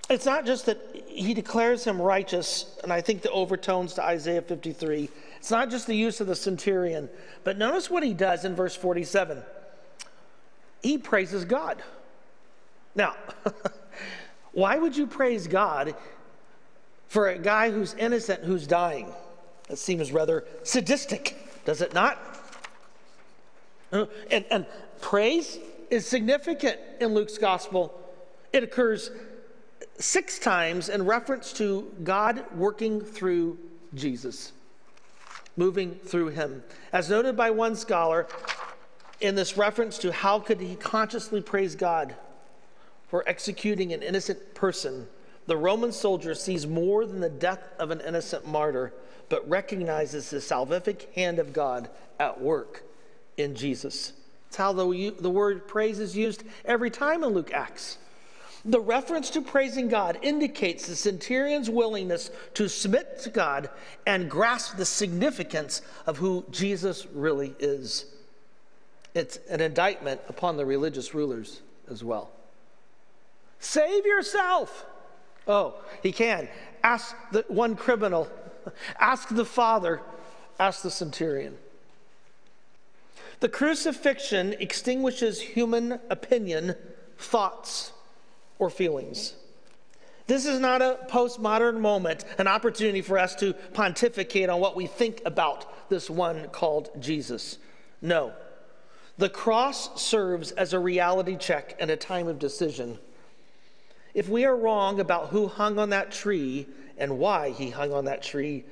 It's 0.09 0.27
not 0.27 0.45
just 0.45 0.67
that 0.67 0.79
he 1.07 1.35
declares 1.35 1.85
him 1.85 2.01
righteous, 2.01 2.79
and 2.83 2.93
I 2.93 3.01
think 3.01 3.23
the 3.23 3.31
overtones 3.31 3.95
to 3.95 4.03
Isaiah 4.03 4.43
53. 4.43 5.09
It's 5.39 5.51
not 5.51 5.71
just 5.71 5.87
the 5.87 5.95
use 5.95 6.21
of 6.21 6.27
the 6.27 6.35
centurion, 6.35 7.09
but 7.45 7.59
notice 7.59 7.91
what 7.91 8.03
he 8.03 8.13
does 8.13 8.45
in 8.45 8.55
verse 8.57 8.75
47 8.75 9.43
he 10.83 10.99
praises 10.99 11.45
God. 11.45 11.83
Now, 12.95 13.15
why 14.53 14.79
would 14.79 14.97
you 14.97 15.07
praise 15.07 15.47
God 15.47 15.95
for 17.09 17.29
a 17.29 17.39
guy 17.39 17.71
who's 17.71 17.95
innocent 17.95 18.45
who's 18.45 18.67
dying? 18.67 19.13
That 19.69 19.79
seems 19.79 20.11
rather 20.11 20.45
sadistic, 20.63 21.37
does 21.65 21.81
it 21.81 21.95
not? 21.95 22.19
Uh, 23.93 24.07
and, 24.31 24.45
and 24.51 24.67
praise 25.01 25.59
is 25.91 26.07
significant 26.07 26.79
in 27.01 27.15
Luke's 27.15 27.39
gospel. 27.39 27.97
It 28.53 28.65
occurs 28.65 29.11
six 30.01 30.39
times 30.39 30.89
in 30.89 31.05
reference 31.05 31.53
to 31.55 31.91
God 32.03 32.45
working 32.57 33.01
through 33.01 33.59
Jesus, 33.95 34.53
moving 35.57 35.95
through 35.95 36.29
him. 36.29 36.63
As 36.93 37.11
noted 37.11 37.37
by 37.37 37.51
one 37.51 37.77
scholar, 37.77 38.27
in 39.21 39.35
this 39.35 39.57
reference 39.57 39.99
to 39.99 40.13
how 40.13 40.39
could 40.39 40.61
he 40.61 40.75
consciously 40.77 41.43
praise 41.43 41.75
God 41.75 42.15
for 43.09 43.23
executing 43.29 43.93
an 43.93 44.03
innocent 44.03 44.55
person, 44.55 45.07
the 45.47 45.57
Roman 45.57 45.93
soldier 45.93 46.35
sees 46.35 46.67
more 46.67 47.05
than 47.05 47.21
the 47.21 47.29
death 47.29 47.63
of 47.79 47.91
an 47.91 48.01
innocent 48.01 48.47
martyr, 48.47 48.95
but 49.29 49.49
recognizes 49.49 50.31
the 50.31 50.39
salvific 50.39 51.13
hand 51.15 51.39
of 51.39 51.53
God 51.53 51.91
at 52.19 52.41
work 52.41 52.85
in 53.37 53.55
Jesus. 53.55 54.13
It's 54.49 54.57
how 54.57 54.73
the, 54.73 55.15
the 55.19 55.31
word 55.31 55.69
praise 55.69 55.99
is 55.99 56.17
used 56.17 56.45
every 56.65 56.91
time 56.91 57.23
in 57.23 57.31
Luke 57.31 57.53
Acts. 57.53 57.99
The 58.65 58.81
reference 58.81 59.31
to 59.31 59.41
praising 59.41 59.89
God 59.89 60.19
indicates 60.21 60.87
the 60.87 60.97
centurion's 60.97 61.71
willingness 61.71 62.31
to 62.55 62.69
submit 62.69 63.19
to 63.21 63.31
God 63.31 63.71
and 64.07 64.31
grasp 64.31 64.77
the 64.77 64.85
significance 64.85 65.81
of 66.07 66.19
who 66.19 66.45
Jesus 66.51 67.07
really 67.15 67.55
is. 67.59 68.07
It's 69.15 69.39
an 69.49 69.61
indictment 69.61 70.21
upon 70.29 70.57
the 70.57 70.67
religious 70.67 71.15
rulers 71.15 71.63
as 71.91 72.05
well. 72.05 72.31
Save 73.61 74.05
yourself. 74.05 74.87
Oh, 75.49 75.75
he 76.03 76.13
can. 76.13 76.49
Ask 76.85 77.17
the 77.33 77.45
one 77.49 77.77
criminal, 77.77 78.29
ask 78.99 79.29
the 79.29 79.45
father, 79.45 80.01
ask 80.59 80.83
the 80.83 80.91
centurion. 80.91 81.57
The 83.41 83.49
crucifixion 83.49 84.55
extinguishes 84.61 85.41
human 85.41 85.99
opinion, 86.11 86.75
thoughts, 87.17 87.93
or 88.61 88.71
feelings. 88.71 89.35
This 90.29 90.47
is 90.47 90.61
not 90.61 90.81
a 90.81 90.99
postmodern 91.09 91.81
moment, 91.81 92.25
an 92.39 92.47
opportunity 92.47 93.03
for 93.03 93.19
us 93.19 93.35
to 93.37 93.53
pontificate 93.73 94.49
on 94.49 94.61
what 94.61 94.77
we 94.77 94.87
think 94.87 95.23
about 95.27 95.89
this 95.89 96.09
one 96.09 96.47
called 96.51 96.91
Jesus. 97.01 97.59
No. 98.01 98.33
The 99.19 99.29
cross 99.29 100.01
serves 100.01 100.53
as 100.53 100.73
a 100.73 100.79
reality 100.79 101.37
check 101.37 101.75
and 101.81 101.91
a 101.91 101.97
time 101.97 102.29
of 102.29 102.39
decision. 102.39 102.99
If 104.15 104.29
we 104.29 104.45
are 104.45 104.57
wrong 104.57 105.01
about 105.01 105.31
who 105.31 105.49
hung 105.49 105.79
on 105.81 105.91
that 105.91 106.13
tree 106.13 106.69
and 106.97 107.19
why 107.19 107.51
he 107.51 107.71
hung 107.71 107.93
on 107.93 108.05
that 108.05 108.23
tree, 108.23 108.65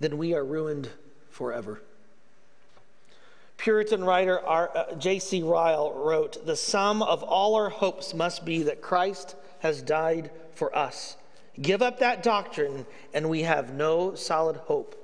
then 0.00 0.18
we 0.18 0.34
are 0.34 0.44
ruined 0.44 0.90
forever. 1.30 1.80
Puritan 3.56 4.04
writer 4.04 4.46
uh, 4.46 4.94
J.C. 4.96 5.42
Ryle 5.42 5.92
wrote 5.92 6.44
The 6.46 6.56
sum 6.56 7.02
of 7.02 7.22
all 7.22 7.54
our 7.54 7.70
hopes 7.70 8.14
must 8.14 8.44
be 8.44 8.62
that 8.64 8.82
Christ 8.82 9.34
has 9.60 9.82
died 9.82 10.30
for 10.54 10.76
us. 10.76 11.16
Give 11.60 11.80
up 11.80 12.00
that 12.00 12.22
doctrine, 12.22 12.86
and 13.14 13.30
we 13.30 13.42
have 13.42 13.72
no 13.72 14.14
solid 14.14 14.56
hope 14.56 14.94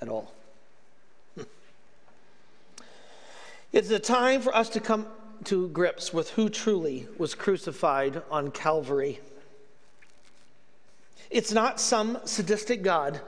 at 0.00 0.08
all. 0.08 0.32
It's 3.72 3.88
a 3.88 3.98
time 3.98 4.42
for 4.42 4.54
us 4.54 4.68
to 4.70 4.80
come 4.80 5.06
to 5.44 5.68
grips 5.68 6.12
with 6.12 6.28
who 6.30 6.50
truly 6.50 7.08
was 7.16 7.34
crucified 7.34 8.20
on 8.30 8.50
Calvary. 8.50 9.20
It's 11.30 11.52
not 11.52 11.80
some 11.80 12.18
sadistic 12.26 12.82
God, 12.82 13.22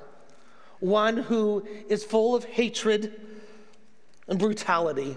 one 0.80 1.16
who 1.16 1.66
is 1.88 2.04
full 2.04 2.36
of 2.36 2.44
hatred 2.44 3.18
and 4.28 4.38
brutality, 4.38 5.16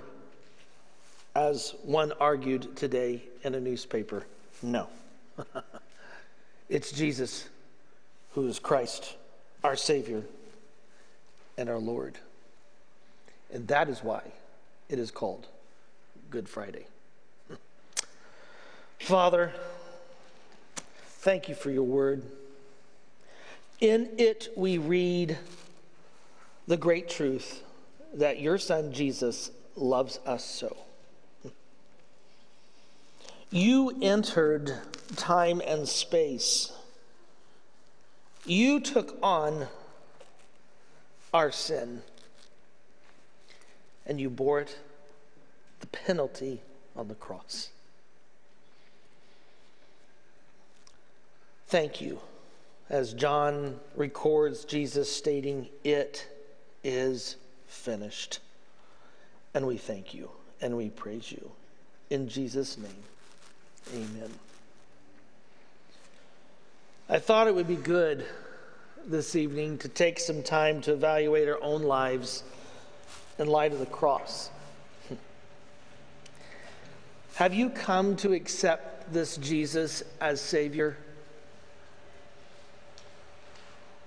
as 1.35 1.75
one 1.83 2.11
argued 2.19 2.75
today 2.75 3.21
in 3.43 3.55
a 3.55 3.59
newspaper. 3.59 4.25
No. 4.61 4.87
it's 6.69 6.91
Jesus 6.91 7.47
who 8.33 8.47
is 8.47 8.59
Christ, 8.59 9.15
our 9.63 9.75
Savior 9.75 10.23
and 11.57 11.69
our 11.69 11.77
Lord. 11.77 12.17
And 13.53 13.67
that 13.67 13.87
is 13.89 14.03
why 14.03 14.21
it 14.89 14.99
is 14.99 15.11
called 15.11 15.47
Good 16.29 16.49
Friday. 16.49 16.87
Father, 18.99 19.53
thank 21.19 21.47
you 21.47 21.55
for 21.55 21.71
your 21.71 21.83
word. 21.83 22.23
In 23.79 24.09
it, 24.17 24.49
we 24.57 24.79
read 24.79 25.37
the 26.67 26.77
great 26.77 27.07
truth 27.07 27.61
that 28.13 28.39
your 28.39 28.57
son 28.57 28.91
Jesus 28.91 29.51
loves 29.75 30.19
us 30.25 30.43
so. 30.43 30.75
You 33.49 33.97
entered 34.01 34.73
time 35.15 35.61
and 35.65 35.87
space. 35.87 36.71
You 38.45 38.79
took 38.79 39.17
on 39.21 39.67
our 41.33 41.51
sin 41.51 42.01
and 44.05 44.19
you 44.19 44.29
bore 44.29 44.61
it, 44.61 44.77
the 45.79 45.87
penalty 45.87 46.61
on 46.95 47.07
the 47.07 47.15
cross. 47.15 47.69
Thank 51.67 51.99
you. 52.01 52.19
As 52.89 53.13
John 53.13 53.79
records 53.95 54.63
Jesus 54.63 55.11
stating, 55.11 55.67
It 55.83 56.27
is 56.83 57.35
finished. 57.67 58.39
And 59.53 59.67
we 59.67 59.77
thank 59.77 60.13
you 60.13 60.29
and 60.61 60.75
we 60.75 60.89
praise 60.89 61.31
you. 61.31 61.51
In 62.09 62.29
Jesus' 62.29 62.77
name, 62.77 63.03
amen. 63.93 64.31
I 67.09 67.19
thought 67.19 67.47
it 67.47 67.55
would 67.55 67.67
be 67.67 67.75
good 67.75 68.25
this 69.05 69.35
evening 69.35 69.77
to 69.79 69.87
take 69.87 70.19
some 70.19 70.43
time 70.43 70.81
to 70.81 70.93
evaluate 70.93 71.47
our 71.47 71.61
own 71.63 71.83
lives 71.83 72.43
in 73.39 73.47
light 73.47 73.71
of 73.71 73.79
the 73.79 73.85
cross. 73.85 74.49
Have 77.35 77.53
you 77.53 77.69
come 77.69 78.15
to 78.17 78.33
accept 78.33 79.13
this 79.13 79.37
Jesus 79.37 80.03
as 80.19 80.41
Savior? 80.41 80.97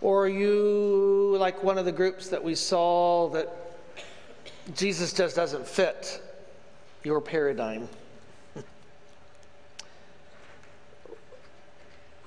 Or 0.01 0.25
are 0.25 0.29
you 0.29 1.37
like 1.39 1.63
one 1.63 1.77
of 1.79 1.85
the 1.85 1.93
groups 1.93 2.29
that 2.29 2.43
we 2.43 2.55
saw 2.55 3.29
that 3.31 3.49
Jesus 4.75 5.13
just 5.13 5.37
doesn't 5.37 5.67
fit 5.67 6.23
your 7.05 7.21
paradigm? 7.21 7.89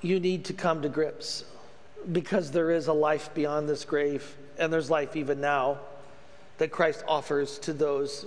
You 0.02 0.20
need 0.20 0.44
to 0.44 0.52
come 0.52 0.82
to 0.82 0.90
grips 0.90 1.44
because 2.12 2.50
there 2.50 2.70
is 2.70 2.88
a 2.88 2.92
life 2.92 3.32
beyond 3.32 3.70
this 3.70 3.86
grave, 3.86 4.36
and 4.58 4.70
there's 4.70 4.90
life 4.90 5.16
even 5.16 5.40
now 5.40 5.78
that 6.58 6.70
Christ 6.70 7.02
offers 7.08 7.58
to 7.60 7.72
those 7.72 8.26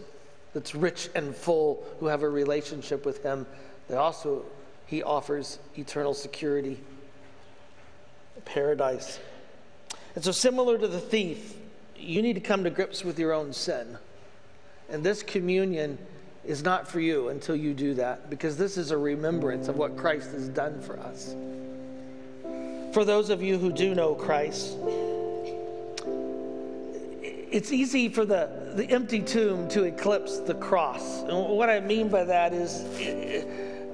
that's 0.53 0.73
rich 0.73 1.09
and 1.13 1.35
full 1.35 1.85
who 1.99 2.07
have 2.07 2.23
a 2.23 2.29
relationship 2.29 3.05
with 3.05 3.21
him. 3.21 3.45
That 3.89 3.99
also 3.99 4.43
he 4.87 5.03
offers 5.03 5.59
eternal 5.77 6.13
security, 6.13 6.79
paradise. 8.45 9.19
And 10.17 10.23
so 10.23 10.31
similar 10.31 10.79
to 10.79 10.87
the 10.87 10.99
thief, 10.99 11.53
you 11.95 12.23
need 12.23 12.33
to 12.33 12.39
come 12.39 12.63
to 12.63 12.71
grips 12.71 13.05
with 13.05 13.19
your 13.19 13.33
own 13.33 13.53
sin. 13.53 13.99
And 14.89 15.03
this 15.03 15.21
communion 15.21 15.99
is 16.43 16.63
not 16.63 16.87
for 16.87 16.99
you 16.99 17.29
until 17.29 17.55
you 17.55 17.75
do 17.75 17.93
that, 17.93 18.27
because 18.27 18.57
this 18.57 18.79
is 18.79 18.89
a 18.89 18.97
remembrance 18.97 19.67
of 19.67 19.77
what 19.77 19.95
Christ 19.95 20.31
has 20.31 20.49
done 20.49 20.81
for 20.81 20.99
us. 20.99 21.35
For 22.95 23.05
those 23.05 23.29
of 23.29 23.43
you 23.43 23.59
who 23.59 23.71
do 23.71 23.93
know 23.93 24.15
Christ, 24.15 24.75
it's 27.51 27.71
easy 27.71 28.09
for 28.09 28.25
the, 28.25 28.73
the 28.73 28.89
empty 28.89 29.21
tomb 29.21 29.69
to 29.69 29.83
eclipse 29.83 30.39
the 30.39 30.55
cross. 30.55 31.21
And 31.21 31.47
what 31.47 31.69
I 31.69 31.79
mean 31.79 32.09
by 32.09 32.23
that 32.23 32.53
is 32.53 32.83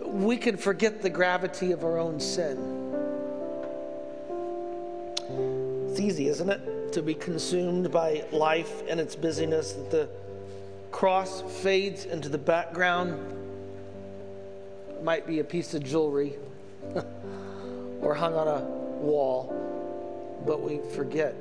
we 0.05 0.37
can 0.37 0.55
forget 0.55 1.01
the 1.01 1.09
gravity 1.09 1.73
of 1.73 1.83
our 1.83 1.97
own 1.97 2.21
sin. 2.21 2.82
It's 5.93 5.99
easy, 5.99 6.27
isn't 6.27 6.49
it, 6.49 6.91
to 6.93 7.03
be 7.03 7.13
consumed 7.13 7.91
by 7.91 8.25
life 8.31 8.81
and 8.89 8.99
its 8.99 9.15
busyness, 9.15 9.73
that 9.73 9.91
the 9.91 10.09
cross 10.89 11.43
fades 11.61 12.05
into 12.05 12.29
the 12.29 12.37
background. 12.39 13.13
It 14.89 15.03
might 15.03 15.27
be 15.27 15.37
a 15.37 15.43
piece 15.43 15.75
of 15.75 15.83
jewelry 15.83 16.33
or 18.01 18.15
hung 18.15 18.33
on 18.33 18.47
a 18.47 18.61
wall, 18.61 19.53
but 20.47 20.63
we 20.63 20.79
forget 20.95 21.35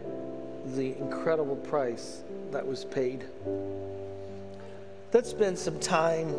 the 0.76 0.98
incredible 0.98 1.56
price 1.56 2.20
that 2.50 2.66
was 2.66 2.84
paid. 2.84 3.24
Let's 5.14 5.30
spend 5.30 5.58
some 5.58 5.80
time 5.80 6.36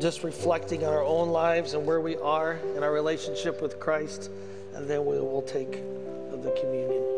just 0.00 0.22
reflecting 0.22 0.84
on 0.84 0.92
our 0.92 1.02
own 1.02 1.30
lives 1.30 1.72
and 1.72 1.86
where 1.86 2.02
we 2.02 2.18
are 2.18 2.58
in 2.76 2.82
our 2.82 2.92
relationship 2.92 3.62
with 3.62 3.80
Christ, 3.80 4.30
and 4.74 4.86
then 4.86 5.06
we 5.06 5.18
will 5.18 5.40
take 5.40 5.72
the 5.72 6.54
communion. 6.60 7.13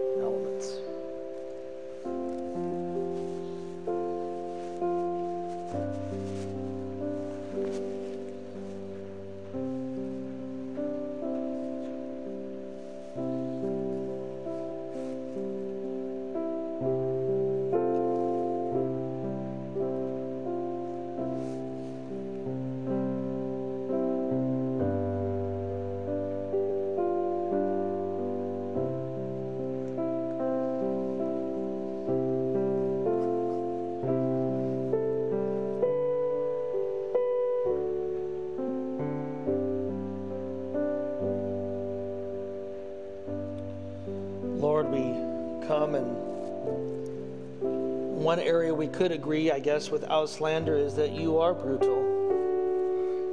We 48.77 48.87
could 48.89 49.13
agree, 49.13 49.51
I 49.51 49.59
guess, 49.59 49.91
with 49.91 50.03
Auslander 50.03 50.79
is 50.79 50.95
that 50.97 51.13
you 51.13 51.39
are 51.39 51.55
brutal. 51.55 52.15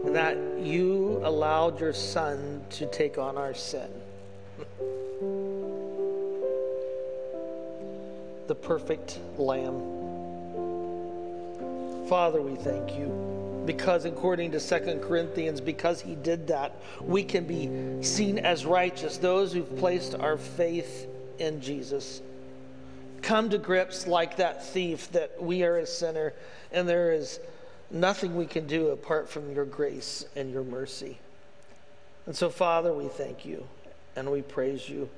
And 0.05 0.15
that 0.15 0.37
you 0.59 1.21
allowed 1.23 1.79
your 1.79 1.93
son 1.93 2.63
to 2.71 2.85
take 2.87 3.17
on 3.17 3.37
our 3.37 3.53
sin. 3.53 3.89
the 8.47 8.55
perfect 8.55 9.19
lamb. 9.37 9.81
Father, 12.07 12.41
we 12.41 12.55
thank 12.55 12.97
you 12.97 13.63
because 13.65 14.03
according 14.05 14.51
to 14.51 14.59
Second 14.59 15.01
Corinthians, 15.01 15.61
because 15.61 16.01
he 16.01 16.15
did 16.15 16.47
that, 16.47 16.75
we 17.01 17.23
can 17.23 17.45
be 17.45 18.03
seen 18.03 18.37
as 18.37 18.65
righteous, 18.65 19.17
those 19.17 19.53
who've 19.53 19.77
placed 19.77 20.15
our 20.15 20.37
faith 20.37 21.07
in 21.39 21.61
Jesus 21.61 22.21
come 23.23 23.49
to 23.49 23.57
grips 23.57 24.05
like 24.05 24.37
that 24.37 24.65
thief 24.65 25.11
that 25.13 25.41
we 25.41 25.63
are 25.63 25.77
a 25.77 25.87
sinner 25.87 26.33
and 26.71 26.87
there 26.87 27.13
is 27.13 27.39
nothing 27.89 28.35
we 28.35 28.45
can 28.45 28.67
do 28.67 28.89
apart 28.89 29.29
from 29.29 29.51
your 29.53 29.65
grace 29.65 30.25
and 30.35 30.51
your 30.51 30.63
mercy. 30.63 31.17
And 32.25 32.35
so, 32.35 32.49
Father, 32.49 32.93
we 32.93 33.07
thank 33.07 33.45
you 33.45 33.65
and 34.15 34.29
we 34.31 34.41
praise 34.41 34.87
you. 34.87 35.09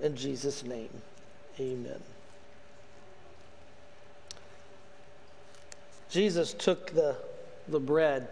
In 0.00 0.16
Jesus' 0.16 0.64
name, 0.64 0.90
amen. 1.58 2.02
Jesus 6.10 6.52
took 6.52 6.92
the, 6.92 7.16
the 7.68 7.80
bread. 7.80 8.28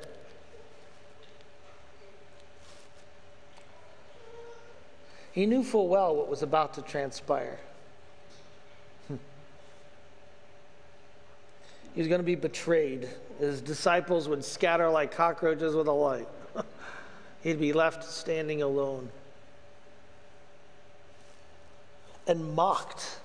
He 5.32 5.46
knew 5.46 5.64
full 5.64 5.88
well 5.88 6.14
what 6.14 6.28
was 6.28 6.42
about 6.42 6.74
to 6.74 6.82
transpire. 6.82 7.58
He 11.94 12.00
was 12.00 12.08
going 12.08 12.20
to 12.20 12.24
be 12.24 12.34
betrayed. 12.34 13.08
His 13.38 13.60
disciples 13.60 14.28
would 14.28 14.44
scatter 14.44 14.88
like 14.90 15.12
cockroaches 15.12 15.74
with 15.74 15.86
a 15.86 15.92
light. 15.92 16.28
He'd 17.42 17.60
be 17.60 17.72
left 17.72 18.04
standing 18.04 18.62
alone 18.62 19.10
and 22.26 22.54
mocked. 22.54 23.18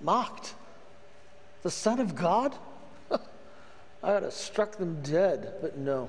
Mocked. 0.00 0.54
The 1.62 1.70
Son 1.70 2.00
of 2.00 2.14
God? 2.14 2.56
I 4.02 4.14
would 4.14 4.22
have 4.22 4.32
struck 4.32 4.76
them 4.76 5.00
dead, 5.02 5.54
but 5.60 5.76
no, 5.76 6.08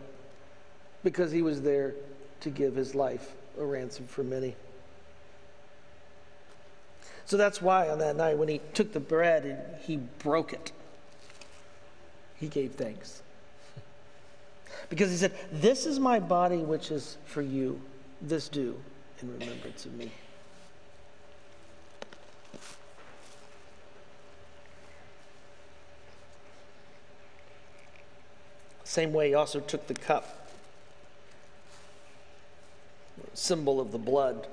because 1.03 1.31
he 1.31 1.41
was 1.41 1.61
there 1.61 1.93
to 2.39 2.49
give 2.49 2.75
his 2.75 2.95
life 2.95 3.33
a 3.59 3.65
ransom 3.65 4.07
for 4.07 4.23
many. 4.23 4.55
So 7.25 7.37
that's 7.37 7.61
why 7.61 7.89
on 7.89 7.99
that 7.99 8.15
night, 8.15 8.37
when 8.37 8.47
he 8.47 8.61
took 8.73 8.93
the 8.93 8.99
bread, 8.99 9.45
and 9.45 9.81
he 9.83 9.97
broke 9.97 10.53
it 10.53 10.71
he 12.41 12.47
gave 12.47 12.73
thanks. 12.73 13.21
Because 14.89 15.11
he 15.11 15.15
said, 15.15 15.31
This 15.51 15.85
is 15.85 15.99
my 15.99 16.19
body 16.19 16.57
which 16.57 16.91
is 16.91 17.17
for 17.25 17.43
you. 17.43 17.79
This 18.19 18.49
do 18.49 18.75
in 19.21 19.31
remembrance 19.39 19.85
of 19.85 19.93
me. 19.93 20.11
Same 28.83 29.13
way, 29.13 29.29
he 29.29 29.35
also 29.35 29.61
took 29.61 29.87
the 29.87 29.93
cup, 29.93 30.49
symbol 33.33 33.79
of 33.79 33.91
the 33.91 33.97
blood, 33.97 34.47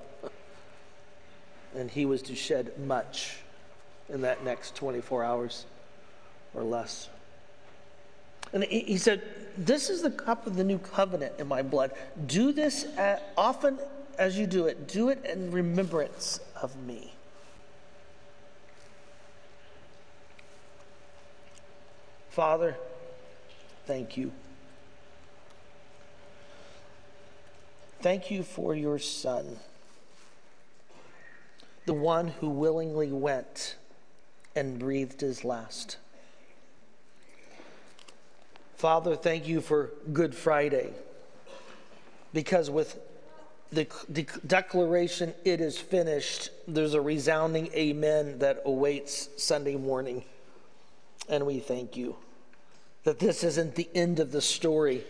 and 1.74 1.90
he 1.90 2.04
was 2.04 2.22
to 2.22 2.36
shed 2.36 2.78
much 2.78 3.38
in 4.08 4.20
that 4.20 4.44
next 4.44 4.76
24 4.76 5.24
hours 5.24 5.66
or 6.54 6.62
less. 6.62 7.08
And 8.52 8.64
he 8.64 8.96
said, 8.96 9.22
This 9.56 9.90
is 9.90 10.02
the 10.02 10.10
cup 10.10 10.46
of 10.46 10.56
the 10.56 10.64
new 10.64 10.78
covenant 10.78 11.34
in 11.38 11.46
my 11.46 11.62
blood. 11.62 11.92
Do 12.26 12.52
this 12.52 12.84
uh, 12.96 13.20
often 13.36 13.78
as 14.18 14.36
you 14.36 14.46
do 14.46 14.66
it, 14.66 14.88
do 14.88 15.08
it 15.08 15.24
in 15.24 15.52
remembrance 15.52 16.40
of 16.60 16.76
me. 16.76 17.14
Father, 22.30 22.76
thank 23.86 24.16
you. 24.16 24.32
Thank 28.00 28.30
you 28.30 28.42
for 28.42 28.74
your 28.74 28.98
Son, 28.98 29.56
the 31.86 31.94
one 31.94 32.28
who 32.28 32.48
willingly 32.48 33.10
went 33.10 33.76
and 34.54 34.78
breathed 34.78 35.20
his 35.20 35.44
last. 35.44 35.96
Father, 38.78 39.16
thank 39.16 39.48
you 39.48 39.60
for 39.60 39.90
Good 40.12 40.36
Friday. 40.36 40.92
Because 42.32 42.70
with 42.70 43.00
the 43.72 43.88
de- 44.12 44.22
declaration, 44.46 45.34
it 45.44 45.60
is 45.60 45.76
finished, 45.76 46.50
there's 46.68 46.94
a 46.94 47.00
resounding 47.00 47.72
amen 47.74 48.38
that 48.38 48.62
awaits 48.64 49.30
Sunday 49.36 49.74
morning. 49.74 50.22
And 51.28 51.44
we 51.44 51.58
thank 51.58 51.96
you 51.96 52.18
that 53.02 53.18
this 53.18 53.42
isn't 53.42 53.74
the 53.74 53.88
end 53.96 54.20
of 54.20 54.30
the 54.30 54.40
story. 54.40 55.02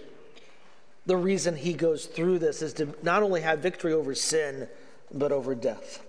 The 1.04 1.18
reason 1.18 1.54
he 1.54 1.74
goes 1.74 2.06
through 2.06 2.38
this 2.38 2.62
is 2.62 2.72
to 2.74 2.94
not 3.02 3.22
only 3.22 3.42
have 3.42 3.58
victory 3.58 3.92
over 3.92 4.14
sin, 4.14 4.66
but 5.12 5.30
over 5.30 5.54
death. 5.54 6.02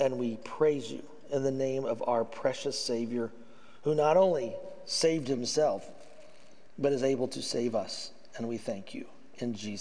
And 0.00 0.18
we 0.18 0.36
praise 0.36 0.90
you 0.90 1.02
in 1.30 1.42
the 1.42 1.50
name 1.50 1.84
of 1.84 2.02
our 2.08 2.24
precious 2.24 2.78
Savior, 2.78 3.30
who 3.82 3.94
not 3.94 4.16
only 4.16 4.54
saved 4.86 5.28
himself, 5.28 5.86
but 6.82 6.92
is 6.92 7.02
able 7.02 7.28
to 7.28 7.40
save 7.40 7.74
us. 7.74 8.10
And 8.36 8.48
we 8.48 8.58
thank 8.58 8.92
you 8.94 9.06
in 9.38 9.54
Jesus. 9.54 9.80